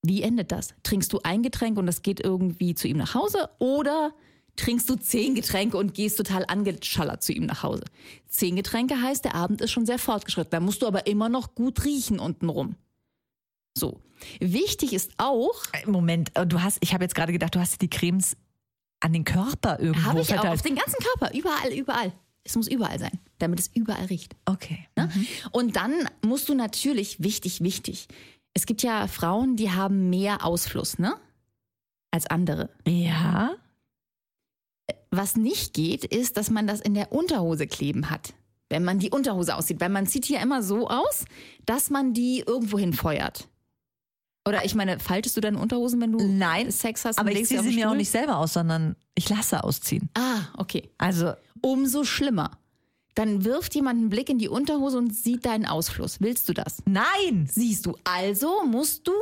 Wie 0.03 0.21
endet 0.23 0.51
das? 0.51 0.73
Trinkst 0.83 1.13
du 1.13 1.19
ein 1.23 1.43
Getränk 1.43 1.77
und 1.77 1.85
das 1.85 2.01
geht 2.01 2.19
irgendwie 2.19 2.73
zu 2.75 2.87
ihm 2.87 2.97
nach 2.97 3.13
Hause 3.13 3.49
oder 3.59 4.13
trinkst 4.55 4.89
du 4.89 4.95
zehn 4.95 5.35
Getränke 5.35 5.77
und 5.77 5.93
gehst 5.93 6.17
total 6.17 6.45
angeschallert 6.47 7.21
zu 7.23 7.33
ihm 7.33 7.45
nach 7.45 7.63
Hause? 7.63 7.83
Zehn 8.27 8.55
Getränke 8.55 9.01
heißt, 9.01 9.23
der 9.25 9.35
Abend 9.35 9.61
ist 9.61 9.71
schon 9.71 9.85
sehr 9.85 9.99
fortgeschritten. 9.99 10.51
Da 10.51 10.59
musst 10.59 10.81
du 10.81 10.87
aber 10.87 11.05
immer 11.07 11.29
noch 11.29 11.53
gut 11.55 11.85
riechen 11.85 12.19
untenrum. 12.19 12.75
So. 13.77 14.01
Wichtig 14.39 14.93
ist 14.93 15.11
auch, 15.17 15.63
Äh, 15.73 15.89
Moment, 15.89 16.35
äh, 16.35 16.45
du 16.45 16.61
hast, 16.61 16.77
ich 16.81 16.93
habe 16.93 17.03
jetzt 17.03 17.15
gerade 17.15 17.31
gedacht, 17.31 17.55
du 17.55 17.59
hast 17.59 17.81
die 17.81 17.89
Cremes 17.89 18.35
an 18.99 19.13
den 19.13 19.23
Körper 19.23 19.79
irgendwo 19.79 20.03
habe 20.09 20.21
ich 20.21 20.29
auch 20.29 20.35
verteilt. 20.35 20.53
auf 20.53 20.61
den 20.61 20.75
ganzen 20.75 20.97
Körper, 20.99 21.35
überall, 21.35 21.73
überall. 21.73 22.13
Es 22.43 22.55
muss 22.55 22.67
überall 22.67 22.99
sein, 22.99 23.19
damit 23.39 23.59
es 23.59 23.69
überall 23.73 24.05
riecht. 24.05 24.35
Okay. 24.45 24.87
Ne? 24.95 25.11
Und 25.51 25.75
dann 25.75 26.07
musst 26.23 26.49
du 26.49 26.55
natürlich, 26.55 27.21
wichtig, 27.21 27.61
wichtig, 27.61 28.07
es 28.53 28.65
gibt 28.65 28.83
ja 28.83 29.07
Frauen, 29.07 29.55
die 29.55 29.71
haben 29.71 30.09
mehr 30.09 30.45
Ausfluss, 30.45 30.99
ne? 30.99 31.15
Als 32.11 32.27
andere. 32.27 32.69
Ja. 32.85 33.51
Was 35.09 35.35
nicht 35.35 35.73
geht, 35.73 36.03
ist, 36.05 36.37
dass 36.37 36.49
man 36.49 36.67
das 36.67 36.81
in 36.81 36.93
der 36.93 37.11
Unterhose 37.11 37.67
kleben 37.67 38.09
hat. 38.09 38.33
Wenn 38.69 38.83
man 38.83 38.99
die 38.99 39.09
Unterhose 39.09 39.55
aussieht. 39.55 39.79
Weil 39.81 39.89
man 39.89 40.05
sieht 40.05 40.25
hier 40.25 40.41
immer 40.41 40.63
so 40.63 40.89
aus, 40.89 41.25
dass 41.65 41.89
man 41.89 42.13
die 42.13 42.43
irgendwo 42.45 42.77
hinfeuert. 42.77 43.47
Oder 44.47 44.65
ich 44.65 44.75
meine, 44.75 44.99
faltest 44.99 45.37
du 45.37 45.41
deine 45.41 45.59
Unterhosen, 45.59 46.01
wenn 46.01 46.11
du 46.13 46.19
Nein, 46.25 46.71
Sex 46.71 47.05
hast? 47.05 47.17
und 47.17 47.21
Aber 47.21 47.29
ich 47.29 47.37
legst 47.37 47.49
ziehe 47.49 47.61
sie 47.61 47.75
mir 47.75 47.89
auch 47.89 47.95
nicht 47.95 48.09
selber 48.09 48.37
aus, 48.37 48.53
sondern 48.53 48.95
ich 49.13 49.29
lasse 49.29 49.63
ausziehen. 49.63 50.09
Ah, 50.15 50.41
okay. 50.57 50.89
Also, 50.97 51.33
Umso 51.61 52.03
schlimmer. 52.03 52.51
Dann 53.15 53.43
wirft 53.43 53.75
jemand 53.75 53.99
einen 53.99 54.09
Blick 54.09 54.29
in 54.29 54.37
die 54.37 54.47
Unterhose 54.47 54.97
und 54.97 55.13
sieht 55.13 55.45
deinen 55.45 55.65
Ausfluss. 55.65 56.21
Willst 56.21 56.47
du 56.49 56.53
das? 56.53 56.81
nein. 56.85 57.47
Siehst 57.51 57.85
du. 57.85 57.97
Also 58.03 58.63
musst 58.65 59.07
du 59.07 59.13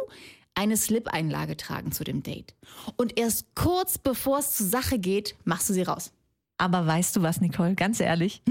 eine 0.53 0.77
Slip-Einlage 0.77 1.57
tragen 1.57 1.91
zu 1.91 2.03
dem 2.03 2.21
Date. 2.21 2.53
Und 2.97 3.17
erst 3.17 3.55
kurz 3.55 3.97
bevor 3.97 4.39
es 4.39 4.57
zur 4.57 4.67
Sache 4.67 4.99
geht, 4.99 5.35
machst 5.45 5.69
du 5.69 5.73
sie 5.73 5.83
raus. 5.83 6.11
Aber 6.57 6.85
weißt 6.85 7.15
du 7.15 7.21
was, 7.21 7.39
Nicole? 7.39 7.75
Ganz 7.75 7.99
ehrlich. 7.99 8.41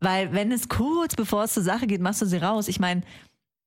Weil, 0.00 0.32
wenn 0.32 0.50
es 0.52 0.68
kurz 0.68 1.14
bevor 1.14 1.44
es 1.44 1.54
zur 1.54 1.62
Sache 1.62 1.86
geht, 1.86 2.00
machst 2.00 2.20
du 2.20 2.26
sie 2.26 2.36
raus. 2.38 2.68
Ich 2.68 2.80
meine, 2.80 3.02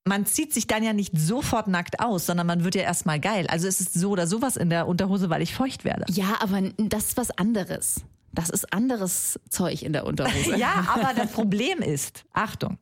man 0.06 0.26
zieht 0.26 0.52
sich 0.52 0.66
dann 0.66 0.82
ja 0.82 0.92
nicht 0.92 1.18
sofort 1.18 1.68
nackt 1.68 2.00
aus, 2.00 2.26
sondern 2.26 2.46
man 2.46 2.64
wird 2.64 2.74
ja 2.74 2.82
erstmal 2.82 3.18
geil. 3.18 3.46
Also 3.48 3.66
es 3.66 3.80
ist 3.80 3.94
so 3.94 4.10
oder 4.10 4.26
sowas 4.26 4.56
in 4.56 4.70
der 4.70 4.86
Unterhose, 4.86 5.30
weil 5.30 5.42
ich 5.42 5.54
feucht 5.54 5.84
werde. 5.84 6.04
Ja, 6.12 6.36
aber 6.40 6.60
das 6.76 7.06
ist 7.06 7.16
was 7.16 7.30
anderes. 7.30 8.02
Das 8.32 8.48
ist 8.50 8.72
anderes 8.72 9.40
Zeug 9.48 9.82
in 9.82 9.92
der 9.92 10.06
Unterhose. 10.06 10.56
Ja, 10.56 10.86
aber 10.94 11.14
das 11.14 11.32
Problem 11.32 11.78
ist, 11.80 12.24
Achtung, 12.32 12.78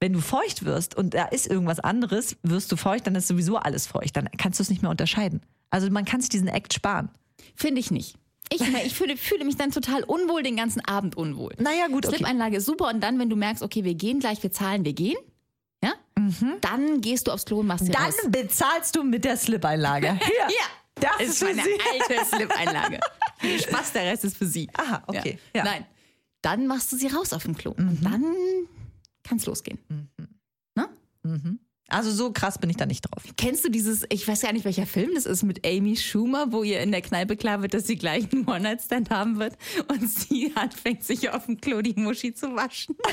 wenn 0.00 0.12
du 0.12 0.20
feucht 0.20 0.64
wirst 0.64 0.96
und 0.96 1.14
da 1.14 1.26
ist 1.26 1.46
irgendwas 1.46 1.80
anderes, 1.80 2.36
wirst 2.42 2.70
du 2.72 2.76
feucht, 2.76 3.06
dann 3.06 3.14
ist 3.14 3.28
sowieso 3.28 3.56
alles 3.56 3.86
feucht. 3.86 4.16
Dann 4.16 4.28
kannst 4.38 4.58
du 4.58 4.62
es 4.62 4.70
nicht 4.70 4.82
mehr 4.82 4.90
unterscheiden. 4.90 5.42
Also 5.70 5.90
man 5.90 6.04
kann 6.04 6.20
sich 6.20 6.30
diesen 6.30 6.48
Act 6.48 6.72
sparen. 6.74 7.10
Finde 7.54 7.80
ich 7.80 7.90
nicht. 7.90 8.16
Ich, 8.52 8.60
ich 8.62 8.94
fühle, 8.94 9.16
fühle 9.16 9.44
mich 9.44 9.56
dann 9.56 9.70
total 9.70 10.02
unwohl, 10.02 10.42
den 10.42 10.56
ganzen 10.56 10.84
Abend 10.84 11.16
unwohl. 11.16 11.52
Naja, 11.58 11.86
gut, 11.86 12.04
okay. 12.06 12.16
Slip-Einlage 12.16 12.56
ist 12.56 12.66
super 12.66 12.88
und 12.88 13.00
dann, 13.00 13.18
wenn 13.20 13.30
du 13.30 13.36
merkst, 13.36 13.62
okay, 13.62 13.84
wir 13.84 13.94
gehen 13.94 14.18
gleich, 14.18 14.42
wir 14.42 14.50
zahlen, 14.50 14.84
wir 14.84 14.92
gehen, 14.92 15.16
ja, 15.84 15.92
dann 16.60 17.00
gehst 17.00 17.28
du 17.28 17.32
aufs 17.32 17.44
Klo 17.44 17.60
und 17.60 17.68
machst 17.68 17.86
sie 17.86 17.92
Dann 17.92 18.02
raus. 18.04 18.14
bezahlst 18.28 18.96
du 18.96 19.04
mit 19.04 19.24
der 19.24 19.36
Slip-Einlage. 19.36 20.14
Hier. 20.24 20.34
Ja, 21.02 21.10
Das 21.18 21.28
ist 21.28 21.42
meine 21.42 21.62
alte 21.62 22.24
Slip-Einlage. 22.26 23.00
Viel 23.40 23.60
Spaß, 23.62 23.92
der 23.92 24.04
Rest 24.04 24.24
ist 24.24 24.36
für 24.36 24.46
sie. 24.46 24.68
Aha, 24.74 25.02
okay. 25.06 25.38
Ja. 25.54 25.64
Nein, 25.64 25.84
dann 26.42 26.66
machst 26.66 26.92
du 26.92 26.96
sie 26.96 27.08
raus 27.08 27.32
auf 27.32 27.42
dem 27.44 27.56
Klo 27.56 27.72
und 27.72 27.98
dann 28.04 28.24
kann 29.24 29.38
es 29.38 29.46
losgehen. 29.46 29.78
Also 31.92 32.12
so 32.12 32.32
krass 32.32 32.56
bin 32.58 32.70
ich 32.70 32.76
da 32.76 32.86
nicht 32.86 33.00
drauf. 33.02 33.24
Kennst 33.36 33.64
du 33.64 33.68
dieses, 33.68 34.04
ich 34.10 34.26
weiß 34.28 34.42
gar 34.42 34.52
nicht, 34.52 34.64
welcher 34.64 34.86
Film 34.86 35.10
das 35.16 35.26
ist, 35.26 35.42
mit 35.42 35.66
Amy 35.66 35.96
Schumer, 35.96 36.52
wo 36.52 36.62
ihr 36.62 36.80
in 36.80 36.92
der 36.92 37.02
Kneipe 37.02 37.36
klar 37.36 37.62
wird, 37.62 37.74
dass 37.74 37.88
sie 37.88 37.96
gleich 37.96 38.32
einen 38.32 38.46
One-Night-Stand 38.46 39.10
haben 39.10 39.40
wird 39.40 39.58
und 39.88 40.08
sie 40.08 40.52
anfängt, 40.54 41.02
sich 41.02 41.30
auf 41.30 41.46
dem 41.46 41.60
Klo 41.60 41.82
die 41.82 41.94
Muschi 41.94 42.32
zu 42.32 42.54
waschen. 42.54 42.94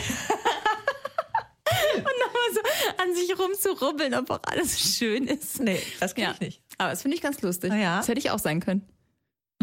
und 1.96 2.04
nochmal 2.04 2.54
so 2.54 2.60
an 3.02 3.16
sich 3.16 3.40
rumzurubbeln, 3.40 4.14
ob 4.14 4.30
auch 4.30 4.40
alles 4.44 4.80
schön 4.96 5.26
ist. 5.26 5.60
Nee, 5.60 5.82
das 6.00 6.14
kenn 6.14 6.26
Ja, 6.26 6.34
ich 6.34 6.40
nicht. 6.40 6.62
aber 6.78 6.92
das 6.92 7.02
finde 7.02 7.18
ich 7.18 7.24
ganz 7.24 7.42
lustig. 7.42 7.74
Ja. 7.74 7.98
Das 7.98 8.08
hätte 8.08 8.20
ich 8.20 8.30
auch 8.30 8.38
sein 8.40 8.60
können. 8.60 8.88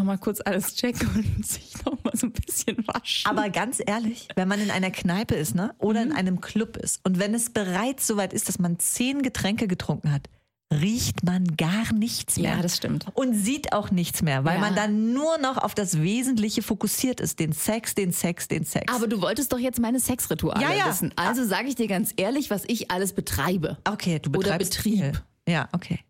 Nochmal 0.04 0.18
kurz 0.18 0.42
alles 0.44 0.74
checken 0.74 1.08
und 1.14 1.46
sich 1.46 1.72
nochmal 1.86 2.14
so 2.14 2.26
ein 2.26 2.32
bisschen 2.32 2.76
waschen. 2.86 3.26
Aber 3.30 3.48
ganz 3.48 3.80
ehrlich, 3.84 4.28
wenn 4.34 4.46
man 4.48 4.60
in 4.60 4.70
einer 4.70 4.90
Kneipe 4.90 5.34
ist, 5.34 5.54
ne? 5.54 5.74
Oder 5.78 6.04
Mhm. 6.04 6.10
in 6.10 6.16
einem 6.18 6.40
Club 6.42 6.76
ist 6.76 7.00
und 7.04 7.18
wenn 7.18 7.32
es 7.34 7.48
bereits 7.50 8.06
soweit 8.06 8.34
ist, 8.34 8.48
dass 8.50 8.58
man 8.58 8.78
zehn 8.78 9.22
Getränke 9.22 9.66
getrunken 9.66 10.12
hat, 10.12 10.28
riecht 10.70 11.24
man 11.24 11.56
gar 11.56 11.94
nichts 11.94 12.36
mehr. 12.36 12.56
Ja, 12.56 12.60
das 12.62 12.76
stimmt. 12.76 13.06
Und 13.14 13.32
sieht 13.34 13.72
auch 13.72 13.90
nichts 13.90 14.20
mehr, 14.20 14.44
weil 14.44 14.56
Ja. 14.56 14.60
man 14.60 14.74
dann 14.74 15.14
nur 15.14 15.38
noch 15.38 15.56
auf 15.56 15.74
das 15.74 16.02
Wesentliche 16.02 16.60
fokussiert 16.62 17.18
ist. 17.20 17.38
Den 17.38 17.52
Sex, 17.52 17.94
den 17.94 18.12
Sex, 18.12 18.46
den 18.48 18.64
Sex. 18.64 18.92
Aber 18.94 19.06
du 19.06 19.22
wolltest 19.22 19.52
doch 19.54 19.58
jetzt 19.58 19.78
meine 19.80 20.00
Sexrituale 20.00 20.60
Ja, 20.60 20.72
ja. 20.74 20.88
wissen. 20.90 21.12
Also 21.16 21.44
sage 21.46 21.68
ich 21.68 21.76
dir 21.76 21.86
ganz 21.88 22.12
ehrlich, 22.16 22.50
was 22.50 22.64
ich 22.66 22.90
alles 22.90 23.14
betreibe. 23.14 23.78
okay, 23.88 24.18
du 24.18 24.28
Oder 24.30 24.38
betreibst 24.58 24.76
Betrieb. 24.76 24.94
viel. 24.98 25.12
Ja, 25.48 25.68
okay. 25.72 26.00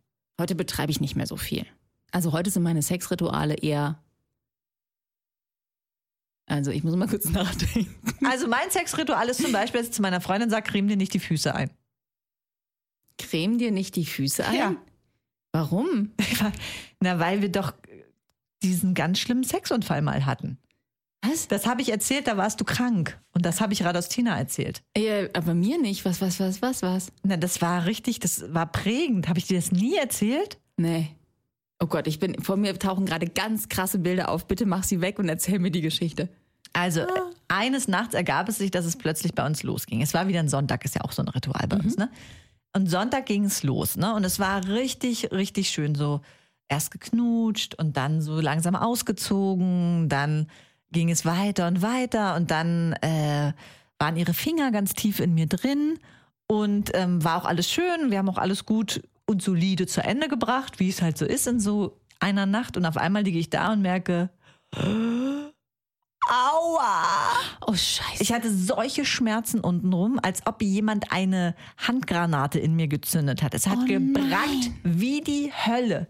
Heute 0.40 0.56
betreibe 0.56 0.90
ich 0.90 1.00
nicht 1.00 1.14
mehr 1.14 1.28
so 1.28 1.36
viel. 1.36 1.64
Also 2.14 2.32
heute 2.32 2.48
sind 2.48 2.62
meine 2.62 2.80
Sexrituale 2.80 3.54
eher. 3.56 4.00
Also 6.46 6.70
ich 6.70 6.84
muss 6.84 6.94
mal 6.94 7.08
kurz 7.08 7.24
nachdenken. 7.30 7.92
Also 8.24 8.46
mein 8.46 8.70
Sexritual 8.70 9.28
ist 9.28 9.42
zum 9.42 9.50
Beispiel, 9.50 9.80
dass 9.80 9.88
ich 9.88 9.94
zu 9.94 10.02
meiner 10.02 10.20
Freundin 10.20 10.48
sage, 10.48 10.70
creme 10.70 10.86
dir 10.86 10.96
nicht 10.96 11.12
die 11.12 11.18
Füße 11.18 11.52
ein. 11.52 11.70
Creme 13.18 13.58
dir 13.58 13.72
nicht 13.72 13.96
die 13.96 14.06
Füße 14.06 14.46
ein? 14.46 14.54
Ja. 14.54 14.76
Warum? 15.50 16.12
Na, 17.00 17.18
weil 17.18 17.42
wir 17.42 17.50
doch 17.50 17.74
diesen 18.62 18.94
ganz 18.94 19.18
schlimmen 19.18 19.44
Sexunfall 19.44 20.00
mal 20.00 20.24
hatten. 20.24 20.58
Was? 21.20 21.48
Das 21.48 21.66
habe 21.66 21.82
ich 21.82 21.90
erzählt, 21.90 22.28
da 22.28 22.36
warst 22.36 22.60
du 22.60 22.64
krank. 22.64 23.20
Und 23.32 23.44
das 23.44 23.60
habe 23.60 23.72
ich 23.72 23.82
Radostina 23.82 24.38
erzählt. 24.38 24.84
Äh, 24.94 25.30
aber 25.32 25.54
mir 25.54 25.80
nicht. 25.80 26.04
Was, 26.04 26.20
was, 26.20 26.38
was, 26.38 26.62
was, 26.62 26.82
was? 26.82 27.12
Na, 27.24 27.36
das 27.36 27.60
war 27.60 27.86
richtig, 27.86 28.20
das 28.20 28.54
war 28.54 28.70
prägend. 28.70 29.28
Habe 29.28 29.40
ich 29.40 29.48
dir 29.48 29.56
das 29.56 29.72
nie 29.72 29.96
erzählt? 29.96 30.60
Nee. 30.76 31.10
Oh 31.84 31.86
Gott, 31.86 32.06
ich 32.06 32.18
bin, 32.18 32.40
vor 32.40 32.56
mir 32.56 32.78
tauchen 32.78 33.04
gerade 33.04 33.26
ganz 33.26 33.68
krasse 33.68 33.98
Bilder 33.98 34.30
auf. 34.30 34.46
Bitte 34.46 34.64
mach 34.64 34.84
sie 34.84 35.02
weg 35.02 35.18
und 35.18 35.28
erzähl 35.28 35.58
mir 35.58 35.70
die 35.70 35.82
Geschichte. 35.82 36.30
Also, 36.72 37.00
äh, 37.00 37.06
eines 37.48 37.88
Nachts 37.88 38.14
ergab 38.14 38.48
es 38.48 38.56
sich, 38.56 38.70
dass 38.70 38.86
es 38.86 38.96
plötzlich 38.96 39.34
bei 39.34 39.44
uns 39.44 39.62
losging. 39.62 40.00
Es 40.00 40.14
war 40.14 40.26
wieder 40.26 40.40
ein 40.40 40.48
Sonntag, 40.48 40.86
ist 40.86 40.94
ja 40.94 41.02
auch 41.02 41.12
so 41.12 41.20
ein 41.20 41.28
Ritual 41.28 41.66
bei 41.68 41.76
uns, 41.76 41.98
ne? 41.98 42.08
Und 42.72 42.88
Sonntag 42.88 43.26
ging 43.26 43.44
es 43.44 43.62
los, 43.62 43.98
ne? 43.98 44.14
Und 44.14 44.24
es 44.24 44.38
war 44.38 44.66
richtig, 44.66 45.30
richtig 45.30 45.68
schön 45.68 45.94
so. 45.94 46.22
Erst 46.68 46.90
geknutscht 46.90 47.74
und 47.74 47.98
dann 47.98 48.22
so 48.22 48.40
langsam 48.40 48.76
ausgezogen, 48.76 50.08
dann 50.08 50.46
ging 50.90 51.10
es 51.10 51.26
weiter 51.26 51.68
und 51.68 51.82
weiter 51.82 52.34
und 52.34 52.50
dann 52.50 52.94
äh, 53.02 53.52
waren 53.98 54.16
ihre 54.16 54.32
Finger 54.32 54.70
ganz 54.70 54.94
tief 54.94 55.20
in 55.20 55.34
mir 55.34 55.48
drin 55.48 55.98
und 56.46 56.92
ähm, 56.94 57.22
war 57.22 57.42
auch 57.42 57.44
alles 57.44 57.70
schön. 57.70 58.10
Wir 58.10 58.16
haben 58.16 58.30
auch 58.30 58.38
alles 58.38 58.64
gut 58.64 59.02
und 59.26 59.42
solide 59.42 59.86
zu 59.86 60.02
Ende 60.02 60.28
gebracht, 60.28 60.80
wie 60.80 60.88
es 60.88 61.02
halt 61.02 61.18
so 61.18 61.24
ist 61.24 61.46
in 61.46 61.60
so 61.60 62.00
einer 62.20 62.46
Nacht. 62.46 62.76
Und 62.76 62.86
auf 62.86 62.96
einmal 62.96 63.22
liege 63.22 63.38
ich 63.38 63.50
da 63.50 63.72
und 63.72 63.82
merke, 63.82 64.30
Aua! 66.26 67.04
Oh, 67.66 67.74
scheiße. 67.74 68.22
Ich 68.22 68.32
hatte 68.32 68.52
solche 68.52 69.04
Schmerzen 69.04 69.60
untenrum, 69.60 70.18
als 70.22 70.46
ob 70.46 70.62
jemand 70.62 71.12
eine 71.12 71.54
Handgranate 71.76 72.58
in 72.58 72.74
mir 72.76 72.88
gezündet 72.88 73.42
hat. 73.42 73.54
Es 73.54 73.66
hat 73.66 73.78
Oh 73.82 73.86
gebrannt 73.86 74.70
wie 74.82 75.20
die 75.20 75.52
Hölle. 75.52 76.08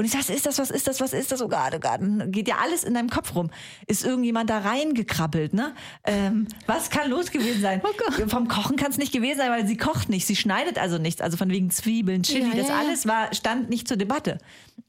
Und 0.00 0.06
ich 0.06 0.12
sag, 0.12 0.20
was 0.20 0.30
ist 0.30 0.46
das, 0.46 0.58
was 0.58 0.70
ist 0.70 0.88
das, 0.88 0.98
was 1.02 1.12
ist 1.12 1.30
das? 1.30 1.42
Oh 1.42 1.48
Gott, 1.48 1.72
oh 1.74 1.78
Gott. 1.78 2.00
Dann 2.00 2.32
Geht 2.32 2.48
ja 2.48 2.54
alles 2.62 2.84
in 2.84 2.94
deinem 2.94 3.10
Kopf 3.10 3.34
rum. 3.34 3.50
Ist 3.86 4.02
irgendjemand 4.02 4.48
da 4.48 4.60
reingekrabbelt, 4.60 5.52
ne? 5.52 5.74
Ähm, 6.04 6.48
was 6.66 6.88
kann 6.88 7.10
los 7.10 7.30
gewesen 7.30 7.60
sein? 7.60 7.82
Oh 8.22 8.28
Vom 8.28 8.48
Kochen 8.48 8.76
kann 8.76 8.90
es 8.90 8.96
nicht 8.96 9.12
gewesen 9.12 9.36
sein, 9.36 9.50
weil 9.50 9.66
sie 9.66 9.76
kocht 9.76 10.08
nicht. 10.08 10.26
Sie 10.26 10.36
schneidet 10.36 10.78
also 10.78 10.96
nichts. 10.96 11.20
Also 11.20 11.36
von 11.36 11.50
wegen 11.50 11.68
Zwiebeln, 11.68 12.22
Chili, 12.22 12.48
Ja, 12.48 12.56
das 12.56 12.68
ja. 12.68 12.78
alles 12.78 13.06
war, 13.06 13.34
stand 13.34 13.68
nicht 13.68 13.86
zur 13.88 13.98
Debatte. 13.98 14.38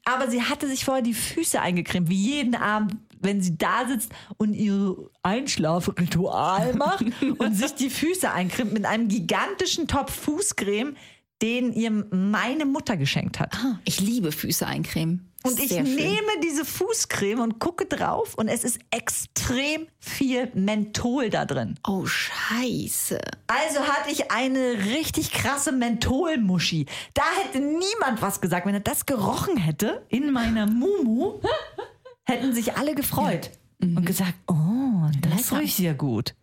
Aber 0.06 0.30
sie 0.30 0.40
hatte 0.40 0.66
sich 0.66 0.86
vorher 0.86 1.02
die 1.02 1.12
Füße 1.12 1.60
eingecremt, 1.60 2.08
wie 2.08 2.16
jeden 2.16 2.54
Abend, 2.54 2.96
wenn 3.20 3.42
sie 3.42 3.58
da 3.58 3.86
sitzt 3.86 4.12
und 4.38 4.54
ihr 4.54 4.96
Einschlafritual 5.22 6.72
macht 6.72 7.04
und 7.38 7.54
sich 7.54 7.74
die 7.74 7.90
Füße 7.90 8.30
eincremt 8.30 8.72
mit 8.72 8.86
einem 8.86 9.08
gigantischen 9.08 9.86
Topf 9.88 10.14
Fußcreme, 10.14 10.96
den 11.42 11.72
ihr 11.72 11.90
meine 11.90 12.64
Mutter 12.64 12.96
geschenkt 12.96 13.40
hat. 13.40 13.54
Ah, 13.56 13.78
ich 13.84 14.00
liebe 14.00 14.32
Füße 14.32 14.66
eincremen. 14.66 15.28
Und 15.44 15.58
ich 15.58 15.70
Sehr 15.70 15.84
schön. 15.84 15.96
nehme 15.96 16.40
diese 16.44 16.64
Fußcreme 16.64 17.40
und 17.40 17.58
gucke 17.58 17.84
drauf 17.86 18.34
und 18.36 18.46
es 18.46 18.62
ist 18.62 18.78
extrem 18.92 19.88
viel 19.98 20.48
Menthol 20.54 21.30
da 21.30 21.44
drin. 21.44 21.80
Oh, 21.84 22.06
scheiße. 22.06 23.18
Also 23.48 23.80
hatte 23.80 24.12
ich 24.12 24.30
eine 24.30 24.84
richtig 24.94 25.32
krasse 25.32 25.72
Mentholmuschi. 25.72 26.86
Da 27.14 27.22
hätte 27.42 27.58
niemand 27.58 28.22
was 28.22 28.40
gesagt. 28.40 28.66
Wenn 28.66 28.74
er 28.74 28.80
das 28.80 29.04
gerochen 29.04 29.56
hätte 29.56 30.06
in 30.10 30.30
meiner 30.30 30.66
Mumu, 30.66 31.40
hätten 32.24 32.54
sich 32.54 32.76
alle 32.76 32.94
gefreut 32.94 33.50
und 33.80 34.06
gesagt, 34.06 34.34
oh, 34.46 35.10
das 35.22 35.50
Lecker. 35.50 35.60
riecht 35.62 35.80
ja 35.80 35.92
gut. 35.92 36.36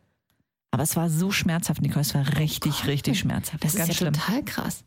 Aber 0.71 0.83
es 0.83 0.97
war 0.97 1.09
so 1.09 1.31
schmerzhaft, 1.31 1.81
Nicole. 1.81 2.01
Es 2.01 2.13
war 2.13 2.37
richtig, 2.37 2.85
richtig 2.85 3.19
schmerzhaft. 3.19 3.63
Das 3.63 3.71
ist 3.71 3.77
Ganz 3.77 3.89
ja 3.91 3.95
schlimm. 3.95 4.13
total 4.13 4.43
krass. 4.43 4.83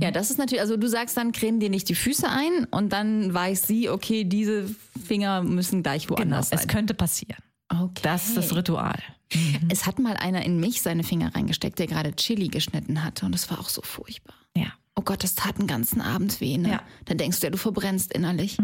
Ja, 0.00 0.10
das 0.12 0.30
ist 0.30 0.38
natürlich, 0.38 0.60
also 0.60 0.76
du 0.76 0.88
sagst 0.88 1.16
dann, 1.16 1.32
creme 1.32 1.58
dir 1.58 1.68
nicht 1.68 1.88
die 1.88 1.94
Füße 1.96 2.28
ein 2.28 2.64
und 2.70 2.92
dann 2.92 3.34
weiß 3.34 3.66
sie, 3.66 3.88
okay, 3.90 4.24
diese 4.24 4.68
Finger 5.06 5.42
müssen 5.42 5.82
gleich 5.82 6.06
Genau, 6.06 6.18
woanders 6.18 6.52
es 6.52 6.60
sein. 6.60 6.68
könnte 6.68 6.94
passieren. 6.94 7.36
Okay. 7.68 8.00
Das 8.02 8.28
ist 8.28 8.36
das 8.36 8.54
Ritual. 8.54 8.98
Es 9.68 9.84
hat 9.86 9.98
mal 9.98 10.16
einer 10.16 10.44
in 10.44 10.60
mich 10.60 10.80
seine 10.80 11.02
Finger 11.02 11.34
reingesteckt, 11.34 11.78
der 11.80 11.88
gerade 11.88 12.14
Chili 12.14 12.48
geschnitten 12.48 13.02
hatte 13.02 13.26
und 13.26 13.32
das 13.32 13.50
war 13.50 13.58
auch 13.58 13.68
so 13.68 13.82
furchtbar. 13.82 14.36
Ja. 14.56 14.66
Oh 14.94 15.02
Gott, 15.02 15.24
das 15.24 15.34
tat 15.34 15.58
den 15.58 15.66
ganzen 15.66 16.00
Abend 16.00 16.40
weh. 16.40 16.56
Ne? 16.56 16.68
Ja. 16.70 16.82
Dann 17.06 17.18
denkst 17.18 17.40
du 17.40 17.46
ja, 17.48 17.50
du 17.50 17.58
verbrennst 17.58 18.12
innerlich. 18.12 18.58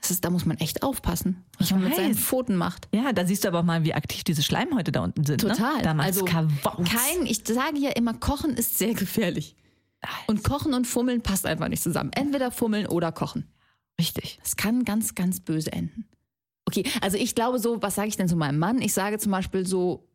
Das 0.00 0.12
ist, 0.12 0.24
da 0.24 0.30
muss 0.30 0.44
man 0.46 0.58
echt 0.58 0.84
aufpassen, 0.84 1.44
was 1.58 1.68
Ich 1.68 1.72
man 1.74 1.84
mit 1.84 1.96
seinen. 1.96 2.14
Pfoten 2.14 2.54
macht. 2.54 2.88
Ja, 2.94 3.12
da 3.12 3.26
siehst 3.26 3.42
du 3.44 3.48
aber 3.48 3.60
auch 3.60 3.64
mal, 3.64 3.82
wie 3.84 3.94
aktiv 3.94 4.22
diese 4.22 4.42
Schleimhäute 4.44 4.92
da 4.92 5.00
unten 5.02 5.24
sind. 5.24 5.40
Total. 5.40 5.76
Ne? 5.78 5.82
Da 5.82 5.96
also 5.96 6.24
kein, 6.24 7.26
ich 7.26 7.42
sage 7.46 7.78
ja 7.78 7.90
immer, 7.90 8.14
Kochen 8.14 8.50
ist 8.54 8.78
sehr 8.78 8.94
gefährlich. 8.94 9.56
Und 10.26 10.42
Kochen 10.44 10.74
und 10.74 10.86
Fummeln 10.86 11.22
passt 11.22 11.46
einfach 11.46 11.68
nicht 11.68 11.82
zusammen. 11.82 12.10
Entweder 12.14 12.50
Fummeln 12.50 12.86
oder 12.86 13.12
Kochen. 13.12 13.46
Richtig. 14.00 14.38
Das 14.42 14.56
kann 14.56 14.84
ganz, 14.84 15.14
ganz 15.14 15.40
böse 15.40 15.72
enden. 15.72 16.08
Okay, 16.64 16.84
also 17.00 17.16
ich 17.18 17.34
glaube 17.34 17.58
so, 17.58 17.82
was 17.82 17.94
sage 17.94 18.08
ich 18.08 18.16
denn 18.16 18.28
zu 18.28 18.36
meinem 18.36 18.58
Mann? 18.58 18.80
Ich 18.80 18.94
sage 18.94 19.18
zum 19.18 19.32
Beispiel 19.32 19.66
so, 19.66 20.08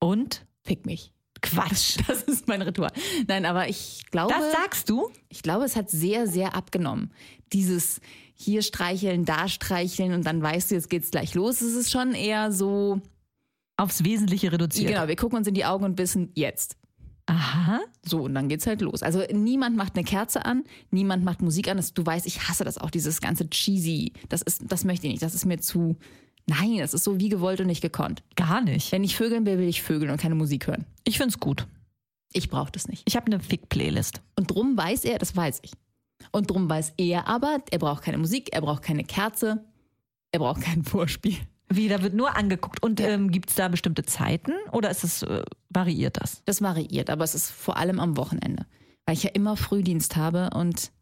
Und? 0.00 0.46
fick 0.62 0.86
mich. 0.86 1.12
Quatsch. 1.40 1.96
Das 2.06 2.22
ist 2.22 2.46
mein 2.46 2.62
Ritual. 2.62 2.92
Nein, 3.26 3.46
aber 3.46 3.68
ich 3.68 4.04
glaube, 4.10 4.32
Das 4.32 4.52
sagst 4.52 4.88
du? 4.90 5.10
ich 5.28 5.42
glaube, 5.42 5.64
es 5.64 5.74
hat 5.76 5.90
sehr, 5.90 6.26
sehr 6.28 6.54
abgenommen. 6.54 7.12
Dieses 7.52 8.00
hier 8.34 8.62
streicheln, 8.62 9.24
da 9.24 9.48
streicheln 9.48 10.12
und 10.12 10.24
dann 10.24 10.40
weißt 10.42 10.70
du, 10.70 10.74
jetzt 10.76 10.88
geht's 10.90 11.10
gleich 11.10 11.34
los. 11.34 11.60
Es 11.62 11.74
ist 11.74 11.90
schon 11.90 12.14
eher 12.14 12.52
so, 12.52 13.00
Aufs 13.76 14.04
Wesentliche 14.04 14.52
reduziert. 14.52 14.88
genau, 14.92 15.08
wir 15.08 15.16
gucken 15.16 15.38
uns 15.38 15.48
in 15.48 15.54
die 15.54 15.64
Augen 15.64 15.84
und 15.84 15.98
wissen 15.98 16.30
jetzt. 16.34 16.76
Aha. 17.26 17.80
So, 18.04 18.22
und 18.22 18.34
dann 18.34 18.48
geht's 18.48 18.66
halt 18.66 18.80
los. 18.80 19.02
Also 19.02 19.22
niemand 19.32 19.76
macht 19.76 19.94
eine 19.94 20.04
Kerze 20.04 20.44
an, 20.44 20.64
niemand 20.90 21.24
macht 21.24 21.40
Musik 21.40 21.68
an. 21.68 21.76
Das, 21.76 21.94
du 21.94 22.04
weißt, 22.04 22.26
ich 22.26 22.48
hasse 22.48 22.64
das 22.64 22.78
auch, 22.78 22.90
dieses 22.90 23.20
ganze 23.20 23.48
cheesy. 23.48 24.12
Das 24.28 24.42
ist, 24.42 24.62
das 24.66 24.84
möchte 24.84 25.06
ich 25.06 25.12
nicht. 25.12 25.22
Das 25.22 25.34
ist 25.34 25.44
mir 25.44 25.60
zu. 25.60 25.96
Nein, 26.46 26.78
das 26.78 26.92
ist 26.92 27.04
so 27.04 27.20
wie 27.20 27.28
gewollt 27.28 27.60
und 27.60 27.68
nicht 27.68 27.82
gekonnt. 27.82 28.24
Gar 28.34 28.62
nicht. 28.62 28.90
Wenn 28.90 29.04
ich 29.04 29.16
vögeln 29.16 29.46
will, 29.46 29.58
will 29.58 29.68
ich 29.68 29.82
vögeln 29.82 30.10
und 30.10 30.20
keine 30.20 30.34
Musik 30.34 30.66
hören. 30.66 30.84
Ich 31.04 31.18
find's 31.18 31.38
gut. 31.38 31.68
Ich 32.32 32.50
brauche 32.50 32.72
das 32.72 32.88
nicht. 32.88 33.02
Ich 33.06 33.14
habe 33.14 33.26
eine 33.26 33.38
Fick-Playlist. 33.38 34.20
Und 34.36 34.50
drum 34.50 34.76
weiß 34.76 35.04
er, 35.04 35.18
das 35.18 35.36
weiß 35.36 35.60
ich. 35.62 35.72
Und 36.32 36.50
drum 36.50 36.68
weiß 36.68 36.94
er 36.96 37.28
aber, 37.28 37.62
er 37.70 37.78
braucht 37.78 38.04
keine 38.04 38.18
Musik, 38.18 38.50
er 38.52 38.62
braucht 38.62 38.82
keine 38.82 39.04
Kerze, 39.04 39.64
er 40.30 40.38
braucht 40.40 40.62
kein 40.62 40.82
Vorspiel. 40.84 41.36
Wie, 41.76 41.88
da 41.88 42.02
wird 42.02 42.14
nur 42.14 42.36
angeguckt. 42.36 42.82
Und 42.82 43.00
ähm, 43.00 43.30
gibt's 43.30 43.54
da 43.54 43.68
bestimmte 43.68 44.02
Zeiten 44.04 44.52
oder 44.72 44.90
ist 44.90 45.04
es, 45.04 45.22
äh, 45.22 45.42
variiert 45.70 46.20
das? 46.20 46.42
Das 46.44 46.62
variiert, 46.62 47.10
aber 47.10 47.24
es 47.24 47.34
ist 47.34 47.50
vor 47.50 47.76
allem 47.76 48.00
am 48.00 48.16
Wochenende. 48.16 48.66
Weil 49.06 49.16
ich 49.16 49.24
ja 49.24 49.30
immer 49.30 49.56
Frühdienst 49.56 50.16
habe 50.16 50.50
und 50.54 50.92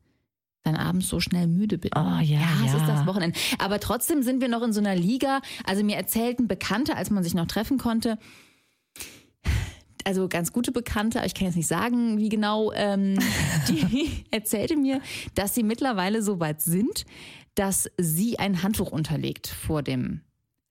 dann 0.62 0.76
abends 0.76 1.08
so 1.08 1.20
schnell 1.20 1.46
müde 1.46 1.78
bin. 1.78 1.90
Oh, 1.96 2.20
ja, 2.22 2.40
es 2.64 2.74
ist 2.74 2.80
ja. 2.80 2.86
das 2.86 3.06
Wochenende. 3.06 3.38
Aber 3.58 3.80
trotzdem 3.80 4.22
sind 4.22 4.40
wir 4.40 4.48
noch 4.48 4.62
in 4.62 4.72
so 4.72 4.80
einer 4.80 4.94
Liga. 4.94 5.40
Also 5.64 5.82
mir 5.82 5.96
erzählten 5.96 6.48
Bekannte, 6.48 6.96
als 6.96 7.10
man 7.10 7.24
sich 7.24 7.34
noch 7.34 7.46
treffen 7.46 7.78
konnte, 7.78 8.18
also 10.04 10.28
ganz 10.28 10.52
gute 10.52 10.72
Bekannte, 10.72 11.18
aber 11.18 11.26
ich 11.26 11.34
kann 11.34 11.46
jetzt 11.46 11.56
nicht 11.56 11.66
sagen, 11.66 12.18
wie 12.18 12.28
genau, 12.28 12.72
ähm, 12.72 13.18
die 13.68 14.24
erzählte 14.30 14.76
mir, 14.76 15.00
dass 15.34 15.54
sie 15.54 15.62
mittlerweile 15.62 16.22
so 16.22 16.40
weit 16.40 16.62
sind, 16.62 17.04
dass 17.54 17.90
sie 17.98 18.38
ein 18.38 18.62
Handtuch 18.62 18.90
unterlegt 18.92 19.46
vor 19.46 19.82
dem 19.82 20.22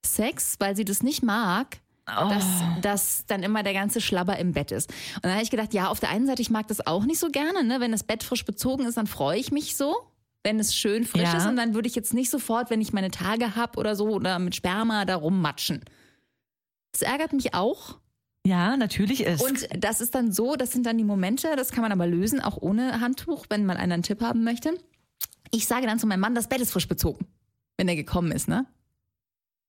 Sex, 0.04 0.56
weil 0.58 0.76
sie 0.76 0.84
das 0.84 1.02
nicht 1.02 1.22
mag, 1.22 1.78
dass, 2.06 2.44
dass 2.80 3.24
dann 3.26 3.42
immer 3.42 3.62
der 3.62 3.72
ganze 3.74 4.00
Schlabber 4.00 4.36
im 4.38 4.52
Bett 4.52 4.72
ist. 4.72 4.90
Und 5.16 5.24
dann 5.24 5.32
habe 5.32 5.42
ich 5.42 5.50
gedacht, 5.50 5.72
ja, 5.74 5.88
auf 5.88 6.00
der 6.00 6.08
einen 6.10 6.26
Seite, 6.26 6.42
ich 6.42 6.50
mag 6.50 6.66
das 6.68 6.84
auch 6.86 7.04
nicht 7.04 7.20
so 7.20 7.28
gerne, 7.30 7.62
ne? 7.62 7.78
wenn 7.80 7.92
das 7.92 8.02
Bett 8.02 8.24
frisch 8.24 8.44
bezogen 8.44 8.84
ist, 8.84 8.96
dann 8.96 9.06
freue 9.06 9.38
ich 9.38 9.52
mich 9.52 9.76
so, 9.76 9.94
wenn 10.42 10.58
es 10.58 10.74
schön 10.74 11.04
frisch 11.04 11.22
Ja. 11.22 11.36
ist 11.36 11.46
und 11.46 11.56
dann 11.56 11.74
würde 11.74 11.86
ich 11.88 11.94
jetzt 11.94 12.12
nicht 12.14 12.30
sofort, 12.30 12.70
wenn 12.70 12.80
ich 12.80 12.92
meine 12.92 13.10
Tage 13.12 13.54
habe 13.54 13.78
oder 13.78 13.94
so 13.94 14.08
oder 14.08 14.38
mit 14.38 14.56
Sperma 14.56 15.04
da 15.04 15.16
rummatschen. 15.16 15.84
Das 16.92 17.02
ärgert 17.02 17.32
mich 17.32 17.54
auch. 17.54 17.98
Ja, 18.44 18.76
natürlich 18.76 19.22
ist. 19.22 19.42
Und 19.42 19.68
das 19.78 20.00
ist 20.00 20.14
dann 20.14 20.32
so, 20.32 20.56
das 20.56 20.72
sind 20.72 20.86
dann 20.86 20.96
die 20.98 21.04
Momente, 21.04 21.54
das 21.56 21.70
kann 21.70 21.82
man 21.82 21.92
aber 21.92 22.06
lösen, 22.06 22.40
auch 22.40 22.56
ohne 22.56 23.00
Handtuch, 23.00 23.44
wenn 23.50 23.66
man 23.66 23.76
einen 23.76 24.02
Tipp 24.02 24.22
haben 24.22 24.42
möchte. 24.42 24.72
Ich 25.52 25.66
sage 25.66 25.86
dann 25.86 25.98
zu 25.98 26.06
meinem 26.06 26.20
Mann, 26.20 26.34
das 26.34 26.48
Bett 26.48 26.60
ist 26.60 26.72
frisch 26.72 26.88
bezogen, 26.88 27.26
wenn 27.76 27.86
er 27.86 27.96
gekommen 27.96 28.32
ist, 28.32 28.48
ne? 28.48 28.66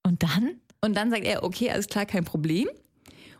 Und 0.03 0.23
dann? 0.23 0.59
Und 0.81 0.95
dann 0.95 1.11
sagt 1.11 1.25
er, 1.25 1.43
okay, 1.43 1.69
alles 1.69 1.87
klar, 1.87 2.05
kein 2.05 2.25
Problem. 2.25 2.67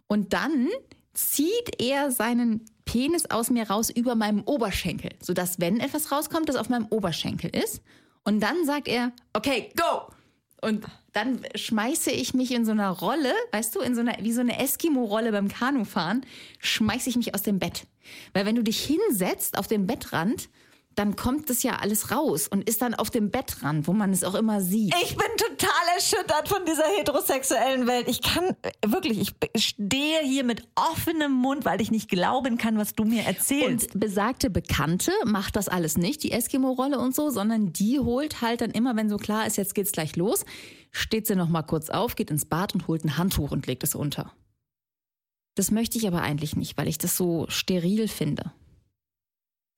Und 0.08 0.34
dann 0.34 0.68
zieht 1.14 1.82
er 1.82 2.12
seinen 2.12 2.66
Penis 2.86 3.26
aus 3.30 3.50
mir 3.50 3.70
raus 3.70 3.90
über 3.90 4.16
meinem 4.16 4.42
Oberschenkel, 4.44 5.12
sodass, 5.22 5.60
wenn 5.60 5.80
etwas 5.80 6.12
rauskommt, 6.12 6.50
das 6.50 6.56
auf 6.56 6.70
meinem 6.70 6.88
Oberschenkel 6.88 7.50
ist. 7.50 7.82
Und 8.24 8.42
dann 8.42 8.66
sagt 8.66 8.88
er, 8.88 9.12
okay, 9.34 9.72
go! 9.76 10.14
Und 10.62 10.86
dann 11.14 11.42
schmeiße 11.56 12.12
ich 12.12 12.36
mich 12.36 12.52
in 12.52 12.66
so 12.66 12.72
einer 12.72 12.90
Rolle, 12.90 13.34
weißt 13.52 13.76
du, 13.76 13.80
in 13.80 13.96
so 13.96 14.02
einer, 14.02 14.18
wie 14.22 14.32
so 14.32 14.42
eine 14.42 14.60
Eskimo-Rolle 14.60 15.32
beim 15.32 15.48
Kanufahren, 15.48 16.24
schmeiße 16.60 17.10
ich 17.10 17.16
mich 17.16 17.34
aus 17.34 17.42
dem 17.42 17.58
Bett. 17.58 17.88
Weil 18.34 18.46
wenn 18.46 18.56
du 18.56 18.64
dich 18.64 18.84
hinsetzt 18.84 19.58
auf 19.58 19.68
den 19.68 19.88
Bettrand, 19.88 20.50
dann 20.96 21.16
kommt 21.16 21.50
das 21.50 21.64
ja 21.64 21.78
alles 21.78 22.12
raus 22.12 22.48
und 22.48 22.68
ist 22.68 22.82
dann 22.82 22.94
auf 22.94 23.10
dem 23.10 23.32
Bettrand, 23.32 23.88
wo 23.88 23.94
man 23.94 24.12
es 24.12 24.24
auch 24.24 24.36
immer 24.36 24.62
sieht. 24.62 24.94
Ich 25.04 25.16
bin 25.16 25.28
total 25.38 25.96
erschüttert 25.96 26.50
von 26.50 26.66
dieser 26.66 26.86
heterosexuellen 26.98 27.88
Welt. 27.88 28.08
Ich 28.10 28.22
kann 28.22 28.56
äh, 28.62 28.72
wirklich, 28.86 29.34
ich 29.54 29.66
stehe 29.66 30.20
hier 30.24 30.44
mit 30.44 30.68
offenem 30.76 31.32
Mund, 31.32 31.64
weil 31.66 31.80
ich 31.82 31.92
nicht 31.92 32.10
glauben 32.10 32.58
kann, 32.58 32.78
was 32.78 32.94
du 32.94 33.06
mir 33.06 33.24
erzählst. 33.24 33.94
Und 33.94 34.00
besagte 34.00 34.50
Bekannte 34.50 35.12
macht 35.26 35.56
das 35.56 35.70
alles 35.70 35.98
nicht, 35.98 36.24
die 36.24 36.32
Eskimo-Rolle 36.32 37.00
und 37.00 37.16
so, 37.16 37.30
sondern 37.30 37.72
die 37.72 38.00
holt 38.00 38.42
halt 38.42 38.62
dann 38.62 38.72
immer, 38.72 38.96
wenn 38.96 39.10
so 39.10 39.18
klar 39.18 39.48
ist, 39.48 39.58
jetzt 39.58 39.76
geht's 39.76 39.92
gleich 39.94 40.16
los, 40.16 40.46
steht 40.92 41.26
sie 41.28 41.36
noch 41.36 41.50
mal 41.50 41.64
kurz 41.64 41.90
auf, 41.90 42.16
geht 42.16 42.32
ins 42.32 42.46
Bad 42.46 42.74
und 42.74 42.88
holt 42.88 43.06
ein 43.06 43.18
Handtuch 43.18 43.52
und 43.52 43.66
legt 43.68 43.84
es 43.84 43.96
unter. 43.96 44.34
Das 45.56 45.72
möchte 45.72 45.98
ich 45.98 46.08
aber 46.08 46.22
eigentlich 46.22 46.56
nicht, 46.56 46.78
weil 46.78 46.88
ich 46.88 46.98
das 46.98 47.18
so 47.18 47.46
steril 47.50 48.08
finde. 48.08 48.52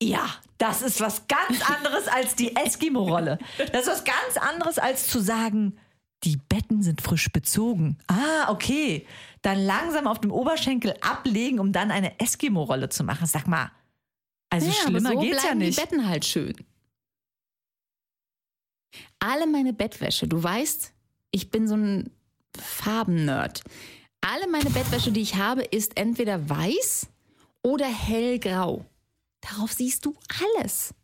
Ja, 0.08 0.26
das 0.58 0.82
ist 0.82 1.00
was 1.00 1.26
ganz 1.28 1.62
anderes 1.76 2.08
als 2.08 2.34
die 2.36 2.54
Eskimo-Rolle. 2.54 3.38
Das 3.72 3.86
ist 3.86 3.92
was 3.92 4.04
ganz 4.04 4.36
anderes 4.40 4.78
als 4.78 5.06
zu 5.08 5.20
sagen, 5.20 5.78
die 6.22 6.36
Betten 6.48 6.82
sind 6.82 7.02
frisch 7.02 7.30
bezogen. 7.30 7.98
Ah, 8.06 8.50
okay. 8.50 9.06
Dann 9.42 9.58
langsam 9.58 10.06
auf 10.06 10.20
dem 10.20 10.30
Oberschenkel 10.32 10.94
ablegen, 11.02 11.58
um 11.60 11.72
dann 11.72 11.90
eine 11.90 12.18
Eskimo-Rolle 12.18 12.88
zu 12.88 13.04
machen. 13.04 13.26
Sag 13.26 13.46
mal, 13.46 13.70
also 14.50 14.66
Ja, 14.66 14.72
schlimmer 14.72 15.10
aber 15.10 15.18
so 15.20 15.20
geht's 15.22 15.44
ja 15.44 15.54
nicht. 15.54 15.76
die 15.78 15.82
Betten 15.82 16.08
halt 16.08 16.24
schön. 16.24 16.54
Alle 19.18 19.46
meine 19.46 19.72
Bettwäsche, 19.72 20.26
du 20.28 20.42
weißt, 20.42 20.92
ich 21.30 21.50
bin 21.50 21.66
so 21.68 21.74
ein 21.76 22.10
Farbennerd. 22.56 23.62
Alle 24.20 24.48
meine 24.48 24.70
Bettwäsche, 24.70 25.12
die 25.12 25.20
ich 25.22 25.34
habe, 25.36 25.62
ist 25.62 25.98
entweder 25.98 26.48
weiß 26.48 27.08
oder 27.62 27.86
hellgrau. 27.86 28.84
Darauf 29.50 29.72
siehst 29.72 30.04
du 30.06 30.14
alles. 30.28 30.94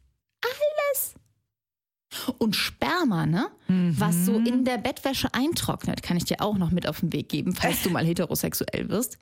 Alles. 0.42 1.14
Und 2.38 2.56
Sperma, 2.56 3.26
ne? 3.26 3.48
Was 3.68 4.26
so 4.26 4.36
in 4.38 4.64
der 4.64 4.78
Bettwäsche 4.78 5.32
eintrocknet, 5.32 6.02
kann 6.02 6.16
ich 6.16 6.24
dir 6.24 6.40
auch 6.40 6.58
noch 6.58 6.70
mit 6.72 6.88
auf 6.88 7.00
den 7.00 7.12
Weg 7.12 7.28
geben, 7.28 7.54
falls 7.54 7.82
du 7.82 7.90
mal 7.90 8.04
heterosexuell 8.06 8.88
wirst. 8.88 9.18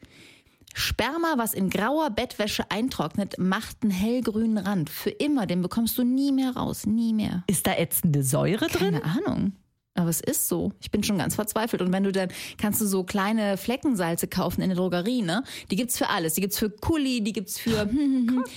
Sperma, 0.75 1.35
was 1.37 1.55
in 1.55 1.71
grauer 1.71 2.11
Bettwäsche 2.11 2.71
eintrocknet, 2.71 3.39
macht 3.39 3.79
einen 3.83 3.91
hellgrünen 3.91 4.59
Rand. 4.59 4.91
Für 4.91 5.11
immer, 5.11 5.47
den 5.47 5.61
bekommst 5.61 5.99
du 5.99 6.05
nie 6.05 6.33
mehr 6.33 6.57
raus. 6.57 6.87
Nie 6.87 7.13
mehr. 7.13 7.43
Ist 7.47 7.67
da 7.67 7.75
ätzende 7.75 8.23
Säure 8.23 8.69
drin? 8.69 9.01
Keine 9.01 9.05
Ahnung. 9.05 9.53
Aber 9.95 10.09
es 10.11 10.21
ist 10.21 10.49
so. 10.49 10.73
Ich 10.81 10.91
bin 10.91 11.03
schon 11.03 11.19
ganz 11.19 11.35
verzweifelt. 11.35 11.83
Und 11.83 11.93
wenn 11.93 12.05
du 12.05 12.13
dann, 12.13 12.29
kannst 12.57 12.81
du 12.81 12.87
so 12.87 13.03
kleine 13.03 13.57
Fleckensalze 13.57 14.29
kaufen 14.29 14.63
in 14.63 14.69
der 14.69 14.77
Drogerie, 14.77 15.23
ne? 15.23 15.43
Die 15.71 15.77
gibt's 15.77 15.99
für 15.99 16.09
alles. 16.09 16.35
Die 16.35 16.41
gibt's 16.41 16.59
für 16.59 16.71
Kuli, 16.71 17.23
die 17.23 17.33
gibt's 17.33 17.59
für. 17.59 17.81
hm, 17.83 18.29
hm. 18.31 18.45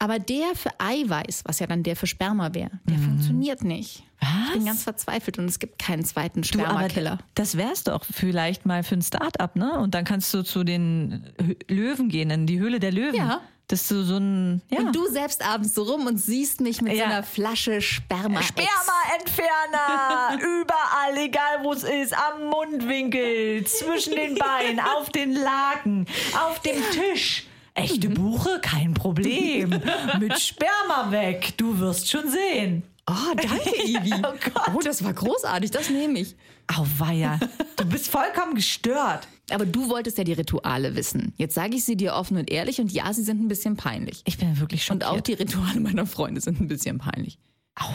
Aber 0.00 0.18
der 0.18 0.54
für 0.54 0.70
Eiweiß, 0.78 1.42
was 1.44 1.58
ja 1.58 1.66
dann 1.66 1.82
der 1.82 1.96
für 1.96 2.06
Sperma 2.06 2.54
wäre, 2.54 2.70
der 2.84 2.98
funktioniert 2.98 3.64
nicht. 3.64 4.04
Ich 4.20 4.52
bin 4.52 4.60
Was? 4.62 4.66
ganz 4.66 4.82
verzweifelt 4.84 5.38
und 5.38 5.46
es 5.46 5.58
gibt 5.58 5.78
keinen 5.80 6.04
zweiten 6.04 6.42
Du, 6.42 6.48
Spermakiller. 6.48 7.18
das 7.34 7.56
wär's 7.56 7.84
doch 7.84 8.04
vielleicht 8.04 8.66
mal 8.66 8.82
für 8.82 8.94
ein 8.96 9.02
Start-up, 9.02 9.56
ne? 9.56 9.78
Und 9.78 9.94
dann 9.94 10.04
kannst 10.04 10.32
du 10.34 10.42
zu 10.42 10.64
den 10.64 11.24
Löwen 11.68 12.08
gehen, 12.08 12.30
in 12.30 12.46
die 12.46 12.58
Höhle 12.60 12.80
der 12.80 12.92
Löwen. 12.92 13.14
Ja. 13.16 13.40
Das 13.68 13.82
ist 13.82 13.88
so, 13.88 14.02
so 14.02 14.16
ein, 14.16 14.62
ja. 14.70 14.78
Und 14.80 14.96
du 14.96 15.06
selbst 15.08 15.44
abends 15.44 15.74
so 15.74 15.82
rum 15.82 16.06
und 16.06 16.16
siehst 16.18 16.60
mich 16.62 16.80
mit 16.80 16.94
Ja. 16.94 16.98
so 17.04 17.04
einer 17.10 17.22
Flasche 17.22 17.80
Sperma. 17.82 18.40
Sperma-Entferner! 18.42 20.38
Überall, 20.62 21.16
egal 21.18 21.62
wo 21.64 21.72
es 21.72 21.82
ist, 21.82 22.14
am 22.16 22.44
Mundwinkel, 22.48 23.64
zwischen 23.66 24.14
den 24.14 24.34
Beinen, 24.36 24.80
auf 24.80 25.10
den 25.10 25.32
Laken, 25.34 26.06
auf 26.48 26.60
dem 26.60 26.76
Tisch. 26.92 27.44
Echte 27.78 28.08
Buche, 28.10 28.58
kein 28.60 28.94
Problem. 28.94 29.70
Mit 30.20 30.38
Sperma 30.40 31.10
weg, 31.10 31.54
du 31.56 31.78
wirst 31.78 32.10
schon 32.10 32.24
sehen. 32.28 32.82
Oh, 33.08 33.34
danke, 33.36 33.70
Ivi. 33.86 34.12
Oh 34.18 34.32
Gott. 34.52 34.70
Oh, 34.74 34.80
das 34.84 35.02
war 35.02 35.12
großartig, 35.14 35.70
das 35.70 35.88
nehme 35.90 36.18
ich. 36.20 36.36
Auweia, 36.76 37.40
du 37.76 37.84
bist 37.86 38.08
vollkommen 38.08 38.54
gestört. 38.54 39.26
Aber 39.50 39.64
du 39.64 39.88
wolltest 39.88 40.18
ja 40.18 40.24
die 40.24 40.34
Rituale 40.34 40.94
wissen. 40.94 41.32
Jetzt 41.38 41.54
sage 41.54 41.76
ich 41.76 41.84
sie 41.84 41.96
dir 41.96 42.12
offen 42.14 42.36
und 42.36 42.50
ehrlich 42.50 42.78
und 42.80 42.92
ja, 42.92 43.10
sie 43.14 43.22
sind 43.22 43.40
ein 43.42 43.48
bisschen 43.48 43.76
peinlich. 43.76 44.20
Ich 44.26 44.36
bin 44.36 44.60
wirklich 44.60 44.90
Und 44.90 45.02
schockiert. 45.02 45.18
auch 45.18 45.22
die 45.22 45.32
Rituale 45.32 45.80
meiner 45.80 46.04
Freunde 46.04 46.42
sind 46.42 46.60
ein 46.60 46.68
bisschen 46.68 46.98
peinlich. 46.98 47.38
Auweia. 47.74 47.94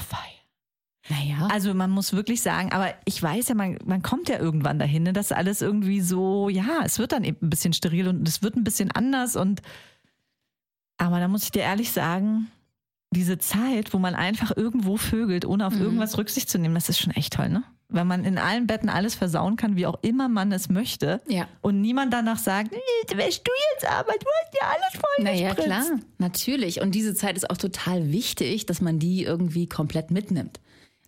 Naja. 1.09 1.47
Also 1.51 1.73
man 1.73 1.91
muss 1.91 2.13
wirklich 2.13 2.41
sagen, 2.41 2.71
aber 2.71 2.93
ich 3.05 3.21
weiß 3.21 3.49
ja, 3.49 3.55
man, 3.55 3.77
man 3.85 4.01
kommt 4.01 4.29
ja 4.29 4.39
irgendwann 4.39 4.79
dahin, 4.79 5.03
ne, 5.03 5.11
dass 5.13 5.31
alles 5.33 5.61
irgendwie 5.61 5.99
so, 5.99 6.47
ja, 6.47 6.79
es 6.85 6.97
wird 6.97 7.11
dann 7.11 7.23
eben 7.25 7.39
ein 7.41 7.49
bisschen 7.49 7.73
steril 7.73 8.07
und 8.07 8.25
es 8.27 8.41
wird 8.41 8.55
ein 8.55 8.63
bisschen 8.63 8.89
anders 8.91 9.35
und 9.35 9.61
aber 10.97 11.19
da 11.19 11.27
muss 11.27 11.43
ich 11.43 11.51
dir 11.51 11.63
ehrlich 11.63 11.91
sagen, 11.91 12.47
diese 13.11 13.37
Zeit, 13.37 13.93
wo 13.93 13.99
man 13.99 14.15
einfach 14.15 14.55
irgendwo 14.55 14.95
vögelt, 14.97 15.45
ohne 15.45 15.67
auf 15.67 15.77
irgendwas 15.77 16.17
Rücksicht 16.17 16.49
zu 16.49 16.57
nehmen, 16.57 16.75
das 16.75 16.87
ist 16.89 16.99
schon 16.99 17.11
echt 17.11 17.33
toll, 17.33 17.49
ne? 17.49 17.63
Wenn 17.89 18.07
man 18.07 18.23
in 18.23 18.39
allen 18.39 18.65
Betten 18.65 18.89
alles 18.89 19.13
versauen 19.13 19.55
kann, 19.55 19.75
wie 19.75 19.85
auch 19.85 20.01
immer 20.01 20.27
man 20.29 20.51
es 20.51 20.69
möchte. 20.69 21.21
Ja. 21.27 21.47
Und 21.61 21.79
niemand 21.81 22.11
danach 22.11 22.39
sagt, 22.39 22.71
"Nee, 22.71 23.17
wäschst 23.17 23.45
du 23.45 23.51
jetzt 23.73 23.87
aber, 23.87 24.13
du 24.13 24.25
hast 24.25 24.53
ja 24.59 24.67
alles 24.67 24.93
voll 24.93 25.23
Naja, 25.25 25.53
gespritzt." 25.53 25.67
klar, 25.67 25.99
natürlich. 26.17 26.81
Und 26.81 26.95
diese 26.95 27.13
Zeit 27.13 27.37
ist 27.37 27.49
auch 27.51 27.57
total 27.57 28.11
wichtig, 28.11 28.65
dass 28.65 28.81
man 28.81 28.97
die 28.97 29.23
irgendwie 29.23 29.67
komplett 29.67 30.09
mitnimmt. 30.09 30.59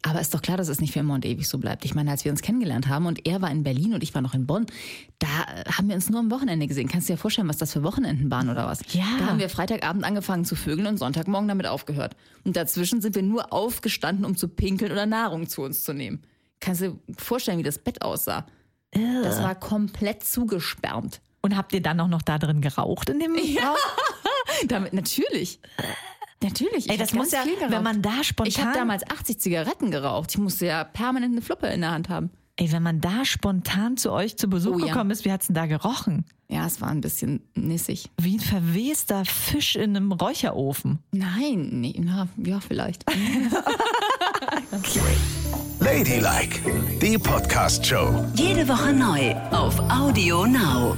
Aber 0.08 0.22
ist 0.22 0.36
doch 0.36 0.42
klar, 0.44 0.56
dass 0.56 0.68
es 0.68 0.80
nicht 0.80 0.94
für 0.94 1.00
immer 1.00 1.16
und 1.16 1.26
ewig 1.26 1.48
so 1.48 1.58
bleibt. 1.58 1.84
Ich 1.84 1.96
meine, 1.96 2.12
als 2.12 2.24
wir 2.24 2.32
uns 2.32 2.44
kennengelernt 2.44 2.88
haben 2.88 3.08
und 3.08 3.26
er 3.26 3.42
war 3.42 3.50
in 3.50 3.64
Berlin 3.64 3.96
und 3.96 4.04
ich 4.04 4.14
war 4.14 4.22
noch 4.22 4.36
in 4.36 4.46
Bonn, 4.46 4.68
da 5.18 5.28
äh, 5.28 5.68
haben 5.72 5.88
wir 5.88 5.96
uns 5.96 6.12
nur 6.12 6.20
am 6.20 6.30
Wochenende 6.30 6.68
gesehen. 6.68 6.88
Kannst 6.88 7.10
du 7.10 7.14
dir 7.14 7.18
vorstellen, 7.18 7.50
was 7.50 7.58
das 7.58 7.74
für 7.74 7.82
Wochenenden 7.82 8.30
waren 8.30 8.50
oder 8.50 8.68
was? 8.68 8.82
Ja. 8.94 9.06
Da 9.18 9.26
haben 9.26 9.40
wir 9.40 9.50
Freitagabend 9.50 10.04
angefangen 10.04 10.46
zu 10.46 10.56
vögeln 10.56 10.86
und 10.86 10.98
Sonntagmorgen 10.98 11.48
damit 11.48 11.66
aufgehört. 11.66 12.16
Und 12.44 12.56
dazwischen 12.56 13.02
sind 13.02 13.16
wir 13.16 13.24
nur 13.24 13.52
aufgestanden, 13.52 14.26
um 14.26 14.38
zu 14.38 14.48
pinkeln 14.48 14.92
oder 14.92 15.08
Nahrung 15.08 15.50
zu 15.50 15.64
uns 15.64 15.84
zu 15.84 15.92
nehmen. 15.92 16.22
Kannst 16.60 16.82
du 16.82 16.92
dir 16.92 17.16
vorstellen, 17.18 17.58
wie 17.58 17.64
das 17.64 17.80
Bett 17.80 18.04
aussah? 18.04 18.46
Das 18.92 19.42
war 19.42 19.56
komplett 19.56 20.24
zugesperrt. 20.24 21.20
Und 21.42 21.58
habt 21.58 21.74
ihr 21.74 21.82
dann 21.82 22.00
auch 22.00 22.08
noch 22.08 22.22
da 22.22 22.38
drin 22.38 22.62
geraucht 22.62 23.10
in 23.10 23.20
dem 23.20 23.34
Raum? 23.34 23.76
Damit 24.68 24.94
natürlich. 24.94 25.60
Natürlich. 26.46 26.90
Ey, 26.90 26.98
das 26.98 27.14
muss 27.14 27.32
ja, 27.32 27.44
wenn 27.70 27.84
man 27.84 28.02
da 28.02 28.24
spontan 28.24 28.48
Ich 28.48 28.62
habe 28.64 28.78
damals 28.78 29.04
80 29.10 29.40
Zigaretten 29.40 29.92
geraucht. 29.92 30.32
Ich 30.32 30.38
musste 30.38 30.66
ja 30.68 30.84
permanent 30.84 31.34
eine 31.34 31.42
Fluppe 31.42 31.68
in 31.68 31.82
der 31.82 31.92
Hand 31.92 32.10
haben. 32.10 32.30
Ey, 32.58 32.72
wenn 32.72 32.84
man 32.84 33.02
da 33.02 33.26
spontan 33.26 33.98
zu 33.98 34.12
euch 34.14 34.38
zu 34.38 34.48
Besuch 34.50 34.76
Oh 34.76 34.80
ja. 34.80 34.86
gekommen 34.88 35.12
ist, 35.12 35.26
wie 35.26 35.32
hat's 35.32 35.48
denn 35.48 35.56
da 35.56 35.66
gerochen? 35.66 36.24
Ja, 36.48 36.66
es 36.66 36.80
war 36.80 36.90
ein 36.90 37.02
bisschen 37.02 37.42
nissig. 37.56 38.10
Wie 38.22 38.36
ein 38.36 38.40
verwester 38.40 39.26
Fisch 39.26 39.76
in 39.76 39.96
einem 39.96 40.12
Räucherofen. 40.14 41.00
Nein, 41.12 41.70
nee, 41.82 42.00
na, 42.00 42.28
ja, 42.38 42.60
vielleicht. 42.62 43.04
Ladylike, 45.80 46.60
die 47.02 47.18
Podcast-Show. 47.18 48.26
Jede 48.36 48.68
Woche 48.68 48.94
neu 48.94 49.34
auf 49.52 49.80
Audio 49.90 50.46
Now. 50.46 50.96